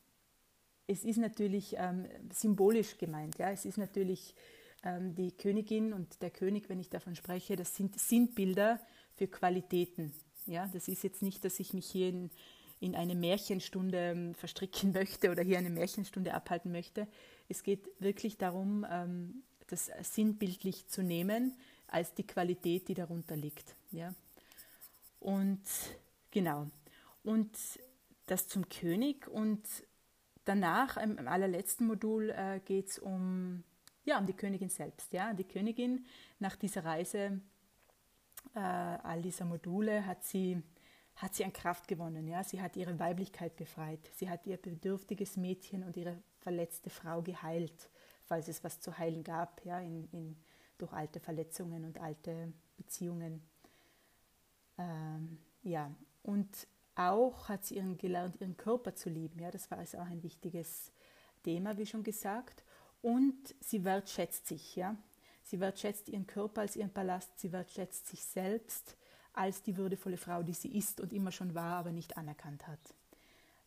es 0.87 1.03
ist 1.03 1.17
natürlich 1.17 1.75
ähm, 1.77 2.07
symbolisch 2.31 2.97
gemeint. 2.97 3.37
Ja? 3.37 3.51
Es 3.51 3.65
ist 3.65 3.77
natürlich 3.77 4.33
die 4.85 5.31
Königin 5.31 5.93
und 5.93 6.21
der 6.21 6.29
König, 6.29 6.69
wenn 6.69 6.79
ich 6.79 6.89
davon 6.89 7.15
spreche, 7.15 7.55
das 7.55 7.75
sind 7.75 7.99
Sinnbilder 7.99 8.79
für 9.15 9.27
Qualitäten. 9.27 10.13
Ja? 10.45 10.67
Das 10.67 10.87
ist 10.87 11.03
jetzt 11.03 11.21
nicht, 11.21 11.43
dass 11.43 11.59
ich 11.59 11.73
mich 11.73 11.87
hier 11.87 12.09
in, 12.09 12.29
in 12.79 12.95
eine 12.95 13.15
Märchenstunde 13.15 13.97
ähm, 13.97 14.35
verstricken 14.35 14.91
möchte 14.93 15.31
oder 15.31 15.43
hier 15.43 15.57
eine 15.57 15.69
Märchenstunde 15.69 16.33
abhalten 16.33 16.71
möchte. 16.71 17.07
Es 17.49 17.63
geht 17.63 17.89
wirklich 17.99 18.37
darum, 18.37 18.85
ähm, 18.89 19.43
das 19.67 19.89
sinnbildlich 20.01 20.87
zu 20.87 21.01
nehmen 21.01 21.57
als 21.87 22.13
die 22.13 22.27
Qualität, 22.27 22.87
die 22.87 22.93
darunter 22.93 23.35
liegt. 23.35 23.75
Ja? 23.91 24.13
Und 25.19 25.63
genau. 26.31 26.69
Und 27.23 27.57
das 28.27 28.47
zum 28.47 28.69
König 28.69 29.27
und 29.27 29.63
danach, 30.45 30.97
im, 30.97 31.17
im 31.17 31.27
allerletzten 31.27 31.87
Modul, 31.87 32.29
äh, 32.29 32.59
geht 32.63 32.89
es 32.89 32.99
um, 32.99 33.63
ja, 34.05 34.17
um 34.19 34.25
die 34.25 34.33
Königin 34.33 34.69
selbst. 34.69 35.11
Ja? 35.13 35.33
Die 35.33 35.43
Königin 35.43 36.05
nach 36.39 36.55
dieser 36.55 36.85
Reise, 36.85 37.41
äh, 38.53 38.59
all 38.59 39.21
dieser 39.21 39.45
Module, 39.45 40.05
hat 40.05 40.23
sie, 40.23 40.61
hat 41.15 41.35
sie 41.35 41.43
an 41.43 41.53
Kraft 41.53 41.87
gewonnen. 41.87 42.27
Ja? 42.27 42.43
Sie 42.43 42.61
hat 42.61 42.77
ihre 42.77 42.97
Weiblichkeit 42.99 43.55
befreit. 43.55 43.99
Sie 44.15 44.29
hat 44.29 44.45
ihr 44.47 44.57
bedürftiges 44.57 45.37
Mädchen 45.37 45.83
und 45.83 45.97
ihre 45.97 46.17
verletzte 46.39 46.89
Frau 46.89 47.21
geheilt 47.21 47.89
falls 48.25 48.47
es 48.47 48.63
was 48.63 48.79
zu 48.79 48.97
heilen 48.97 49.23
gab, 49.23 49.63
ja, 49.65 49.79
in, 49.79 50.07
in, 50.11 50.35
durch 50.77 50.91
alte 50.91 51.19
Verletzungen 51.19 51.85
und 51.85 51.99
alte 51.99 52.51
Beziehungen. 52.75 53.41
Ähm, 54.77 55.37
ja, 55.63 55.93
und 56.23 56.67
auch 56.95 57.49
hat 57.49 57.65
sie 57.65 57.75
ihren 57.75 57.97
gelernt, 57.97 58.41
ihren 58.41 58.57
Körper 58.57 58.95
zu 58.95 59.09
lieben. 59.09 59.39
Ja, 59.39 59.51
das 59.51 59.69
war 59.71 59.77
also 59.77 59.99
auch 59.99 60.05
ein 60.05 60.23
wichtiges 60.23 60.91
Thema, 61.43 61.77
wie 61.77 61.85
schon 61.85 62.03
gesagt. 62.03 62.63
Und 63.01 63.55
sie 63.59 63.83
wertschätzt 63.83 64.47
sich. 64.47 64.75
Ja, 64.75 64.95
sie 65.43 65.59
wertschätzt 65.59 66.09
ihren 66.09 66.27
Körper 66.27 66.61
als 66.61 66.75
ihren 66.75 66.91
Palast. 66.91 67.39
Sie 67.39 67.51
wertschätzt 67.51 68.07
sich 68.07 68.23
selbst 68.23 68.97
als 69.33 69.61
die 69.61 69.77
würdevolle 69.77 70.17
Frau, 70.17 70.43
die 70.43 70.53
sie 70.53 70.77
ist 70.77 71.01
und 71.01 71.11
immer 71.11 71.31
schon 71.31 71.53
war, 71.53 71.75
aber 71.75 71.91
nicht 71.91 72.17
anerkannt 72.17 72.67
hat. 72.67 72.79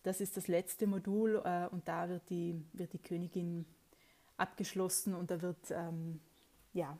Das 0.02 0.20
ist 0.20 0.36
das 0.36 0.48
letzte 0.48 0.86
Modul 0.86 1.42
äh, 1.44 1.66
und 1.66 1.86
da 1.86 2.08
wird 2.08 2.30
die, 2.30 2.64
wird 2.72 2.92
die 2.94 2.98
Königin 2.98 3.66
abgeschlossen 4.38 5.14
und 5.14 5.30
da 5.30 5.42
wird, 5.42 5.70
ähm, 5.70 6.20
ja, 6.72 6.96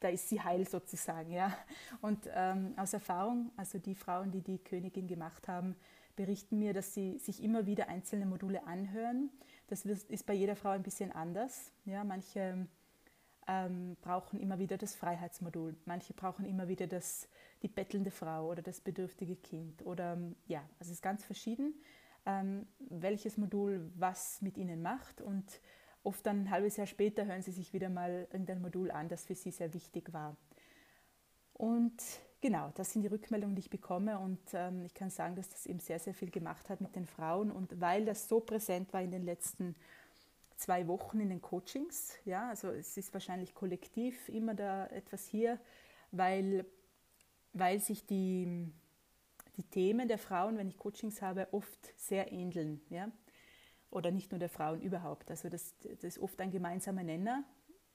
da 0.00 0.08
ist 0.08 0.28
sie 0.28 0.40
heil 0.40 0.66
sozusagen. 0.66 1.32
Ja. 1.32 1.56
Und 2.00 2.28
ähm, 2.32 2.74
aus 2.76 2.92
Erfahrung, 2.92 3.50
also 3.56 3.78
die 3.78 3.94
Frauen, 3.94 4.30
die 4.30 4.40
die 4.40 4.58
Königin 4.58 5.06
gemacht 5.06 5.48
haben, 5.48 5.76
berichten 6.16 6.58
mir, 6.58 6.72
dass 6.72 6.94
sie 6.94 7.18
sich 7.18 7.42
immer 7.42 7.66
wieder 7.66 7.88
einzelne 7.88 8.26
Module 8.26 8.66
anhören. 8.66 9.30
Das 9.66 9.84
ist 9.84 10.26
bei 10.26 10.34
jeder 10.34 10.56
Frau 10.56 10.70
ein 10.70 10.82
bisschen 10.82 11.10
anders. 11.12 11.72
Ja. 11.84 12.04
Manche 12.04 12.66
ähm, 13.46 13.96
brauchen 14.00 14.40
immer 14.40 14.58
wieder 14.58 14.78
das 14.78 14.94
Freiheitsmodul, 14.94 15.76
manche 15.84 16.14
brauchen 16.14 16.44
immer 16.44 16.68
wieder 16.68 16.86
das, 16.86 17.28
die 17.62 17.68
bettelnde 17.68 18.10
Frau 18.10 18.48
oder 18.50 18.62
das 18.62 18.80
bedürftige 18.80 19.36
Kind. 19.36 19.84
Oder 19.84 20.18
ja, 20.46 20.60
also 20.78 20.90
es 20.90 20.98
ist 20.98 21.02
ganz 21.02 21.24
verschieden, 21.24 21.74
ähm, 22.26 22.66
welches 22.78 23.36
Modul 23.36 23.90
was 23.96 24.40
mit 24.42 24.56
ihnen 24.56 24.82
macht. 24.82 25.20
Und 25.20 25.60
oft 26.02 26.24
dann 26.26 26.44
ein 26.44 26.50
halbes 26.50 26.76
Jahr 26.76 26.86
später 26.86 27.26
hören 27.26 27.42
sie 27.42 27.52
sich 27.52 27.72
wieder 27.72 27.88
mal 27.88 28.28
irgendein 28.32 28.62
Modul 28.62 28.90
an, 28.90 29.08
das 29.08 29.24
für 29.24 29.34
sie 29.34 29.50
sehr 29.50 29.72
wichtig 29.74 30.12
war. 30.12 30.36
Und 31.52 32.02
genau, 32.44 32.70
das 32.74 32.92
sind 32.92 33.00
die 33.00 33.08
Rückmeldungen, 33.08 33.56
die 33.56 33.60
ich 33.60 33.70
bekomme 33.70 34.18
und 34.18 34.38
ähm, 34.52 34.84
ich 34.84 34.92
kann 34.92 35.08
sagen, 35.08 35.34
dass 35.34 35.48
das 35.48 35.64
eben 35.64 35.80
sehr, 35.80 35.98
sehr 35.98 36.12
viel 36.12 36.30
gemacht 36.30 36.68
hat 36.68 36.82
mit 36.82 36.94
den 36.94 37.06
Frauen 37.06 37.50
und 37.50 37.80
weil 37.80 38.04
das 38.04 38.28
so 38.28 38.38
präsent 38.38 38.92
war 38.92 39.00
in 39.00 39.10
den 39.10 39.22
letzten 39.22 39.74
zwei 40.58 40.86
Wochen 40.86 41.20
in 41.20 41.30
den 41.30 41.40
Coachings, 41.40 42.12
ja, 42.26 42.50
also 42.50 42.68
es 42.68 42.98
ist 42.98 43.14
wahrscheinlich 43.14 43.54
kollektiv 43.54 44.28
immer 44.28 44.54
da 44.54 44.88
etwas 44.88 45.26
hier, 45.26 45.58
weil, 46.12 46.66
weil 47.54 47.80
sich 47.80 48.04
die, 48.04 48.70
die 49.56 49.62
Themen 49.62 50.06
der 50.06 50.18
Frauen, 50.18 50.58
wenn 50.58 50.68
ich 50.68 50.76
Coachings 50.76 51.22
habe, 51.22 51.48
oft 51.50 51.98
sehr 51.98 52.30
ähneln, 52.30 52.82
ja 52.90 53.10
oder 53.90 54.10
nicht 54.10 54.32
nur 54.32 54.38
der 54.40 54.50
Frauen 54.50 54.82
überhaupt. 54.82 55.30
Also 55.30 55.48
das, 55.48 55.72
das 55.80 56.02
ist 56.02 56.18
oft 56.18 56.38
ein 56.40 56.50
gemeinsamer 56.50 57.04
Nenner 57.04 57.44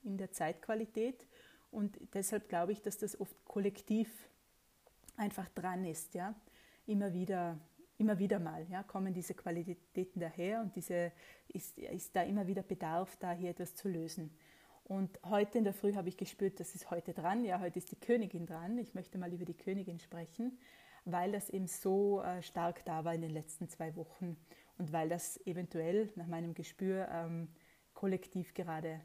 in 0.01 0.17
der 0.17 0.31
Zeitqualität 0.31 1.27
und 1.69 1.99
deshalb 2.13 2.49
glaube 2.49 2.71
ich, 2.71 2.81
dass 2.81 2.97
das 2.97 3.19
oft 3.19 3.35
kollektiv 3.45 4.09
einfach 5.19 5.47
dran 5.49 5.85
ist. 5.85 6.13
Ja? 6.15 6.33
Immer 6.87 7.13
wieder 7.13 7.59
immer 7.99 8.17
wieder 8.17 8.39
mal 8.39 8.65
ja, 8.69 8.81
kommen 8.81 9.13
diese 9.13 9.33
Qualitäten 9.33 10.21
daher 10.21 10.61
und 10.61 10.75
diese, 10.75 11.11
ist, 11.49 11.77
ist 11.77 12.15
da 12.15 12.23
immer 12.23 12.47
wieder 12.47 12.63
Bedarf, 12.63 13.17
da 13.17 13.33
hier 13.33 13.49
etwas 13.51 13.75
zu 13.75 13.89
lösen. 13.89 14.31
Und 14.85 15.19
heute 15.25 15.59
in 15.59 15.65
der 15.65 15.73
Früh 15.73 15.93
habe 15.93 16.09
ich 16.09 16.17
gespürt, 16.17 16.59
das 16.59 16.73
ist 16.73 16.89
heute 16.89 17.13
dran. 17.13 17.43
Ja, 17.43 17.59
heute 17.59 17.77
ist 17.77 17.91
die 17.91 17.99
Königin 17.99 18.47
dran. 18.47 18.77
Ich 18.79 18.95
möchte 18.95 19.19
mal 19.19 19.31
über 19.31 19.45
die 19.45 19.55
Königin 19.55 19.99
sprechen, 19.99 20.57
weil 21.05 21.31
das 21.31 21.49
eben 21.49 21.67
so 21.67 22.21
äh, 22.21 22.41
stark 22.41 22.83
da 22.85 23.03
war 23.03 23.13
in 23.13 23.21
den 23.21 23.31
letzten 23.31 23.67
zwei 23.67 23.95
Wochen 23.95 24.37
und 24.77 24.91
weil 24.93 25.09
das 25.09 25.37
eventuell 25.45 26.09
nach 26.15 26.25
meinem 26.25 26.53
Gespür 26.53 27.07
ähm, 27.11 27.49
kollektiv 27.93 28.53
gerade, 28.53 29.01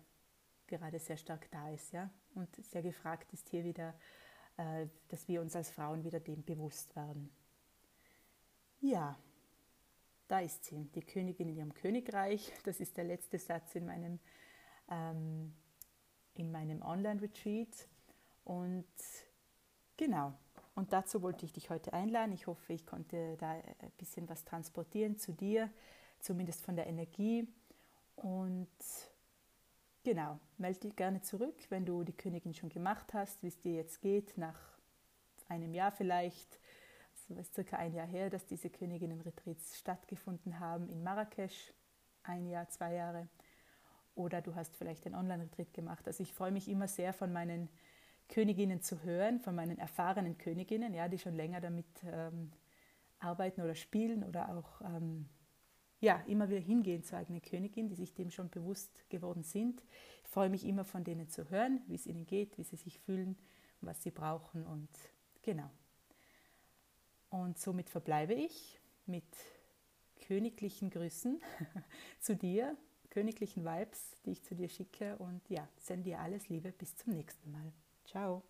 gerade 0.68 1.00
sehr 1.00 1.16
stark 1.16 1.50
da 1.50 1.70
ist. 1.70 1.92
Ja? 1.92 2.08
Und 2.34 2.48
sehr 2.64 2.82
gefragt 2.82 3.32
ist 3.32 3.48
hier 3.48 3.64
wieder, 3.64 3.92
dass 4.56 5.28
wir 5.28 5.40
uns 5.40 5.56
als 5.56 5.70
Frauen 5.70 6.04
wieder 6.04 6.20
dem 6.20 6.44
bewusst 6.44 6.94
werden. 6.96 7.30
Ja, 8.80 9.18
da 10.28 10.40
ist 10.40 10.64
sie, 10.64 10.84
die 10.94 11.02
Königin 11.02 11.48
in 11.48 11.56
ihrem 11.56 11.74
Königreich. 11.74 12.52
Das 12.64 12.80
ist 12.80 12.96
der 12.96 13.04
letzte 13.04 13.38
Satz 13.38 13.74
in 13.74 13.86
meinem, 13.86 14.18
ähm, 14.90 15.54
meinem 16.36 16.82
Online-Retreat. 16.82 17.88
Und 18.44 18.86
genau, 19.96 20.34
und 20.74 20.92
dazu 20.92 21.22
wollte 21.22 21.44
ich 21.44 21.52
dich 21.52 21.70
heute 21.70 21.92
einladen. 21.92 22.32
Ich 22.32 22.46
hoffe, 22.46 22.72
ich 22.72 22.84
konnte 22.84 23.36
da 23.38 23.52
ein 23.52 23.92
bisschen 23.96 24.28
was 24.28 24.44
transportieren 24.44 25.18
zu 25.18 25.32
dir, 25.32 25.70
zumindest 26.20 26.64
von 26.64 26.74
der 26.74 26.86
Energie. 26.86 27.46
Und 28.16 28.68
genau, 30.04 30.38
melde 30.58 30.80
dich 30.80 30.96
gerne 30.96 31.20
zurück, 31.22 31.56
wenn 31.70 31.84
du 31.84 32.04
die 32.04 32.16
Königin 32.16 32.54
schon 32.54 32.68
gemacht 32.68 33.14
hast, 33.14 33.42
wie 33.42 33.48
es 33.48 33.60
dir 33.60 33.74
jetzt 33.74 34.00
geht, 34.00 34.38
nach 34.38 34.60
einem 35.48 35.74
Jahr 35.74 35.92
vielleicht. 35.92 36.60
Es 37.14 37.36
ist 37.38 37.54
circa 37.54 37.76
ein 37.78 37.94
Jahr 37.94 38.06
her, 38.06 38.30
dass 38.30 38.46
diese 38.46 38.70
Königinnen-Retreats 38.70 39.78
stattgefunden 39.78 40.60
haben 40.60 40.88
in 40.88 41.02
Marrakesch. 41.02 41.72
ein 42.22 42.46
Jahr, 42.46 42.68
zwei 42.68 42.94
Jahre 42.94 43.28
oder 44.14 44.40
du 44.40 44.54
hast 44.54 44.76
vielleicht 44.76 45.06
einen 45.06 45.14
Online-Retreat 45.14 45.74
gemacht. 45.74 46.06
Also 46.06 46.22
ich 46.22 46.32
freue 46.32 46.52
mich 46.52 46.68
immer 46.68 46.88
sehr 46.88 47.12
von 47.12 47.32
meinen 47.32 47.68
Königinnen 48.28 48.80
zu 48.80 49.02
hören, 49.02 49.40
von 49.40 49.54
meinen 49.54 49.78
erfahrenen 49.78 50.38
Königinnen, 50.38 50.94
ja, 50.94 51.08
die 51.08 51.18
schon 51.18 51.34
länger 51.34 51.60
damit 51.60 51.86
ähm, 52.04 52.52
arbeiten 53.18 53.62
oder 53.62 53.74
spielen 53.74 54.24
oder 54.24 54.50
auch 54.56 54.80
ähm, 54.82 55.28
ja, 56.04 56.22
immer 56.26 56.48
wieder 56.50 56.60
hingehen 56.60 57.02
zur 57.02 57.18
eigenen 57.18 57.40
Königin, 57.40 57.88
die 57.88 57.94
sich 57.94 58.14
dem 58.14 58.30
schon 58.30 58.50
bewusst 58.50 59.08
geworden 59.08 59.42
sind. 59.42 59.82
Ich 60.22 60.28
freue 60.28 60.50
mich 60.50 60.66
immer 60.66 60.84
von 60.84 61.02
denen 61.02 61.28
zu 61.30 61.48
hören, 61.48 61.80
wie 61.86 61.94
es 61.94 62.06
ihnen 62.06 62.26
geht, 62.26 62.58
wie 62.58 62.62
sie 62.62 62.76
sich 62.76 63.00
fühlen, 63.00 63.36
was 63.80 64.02
sie 64.02 64.10
brauchen 64.10 64.66
und 64.66 64.88
genau. 65.42 65.70
Und 67.30 67.58
somit 67.58 67.88
verbleibe 67.88 68.34
ich 68.34 68.78
mit 69.06 69.24
königlichen 70.26 70.90
Grüßen 70.90 71.40
zu 72.20 72.36
dir, 72.36 72.76
königlichen 73.08 73.64
Vibes, 73.64 74.12
die 74.26 74.32
ich 74.32 74.42
zu 74.42 74.54
dir 74.54 74.68
schicke 74.68 75.16
und 75.16 75.40
ja, 75.48 75.66
sende 75.78 76.10
dir 76.10 76.20
alles 76.20 76.50
Liebe. 76.50 76.72
Bis 76.72 76.94
zum 76.96 77.14
nächsten 77.14 77.50
Mal. 77.50 77.72
Ciao. 78.04 78.42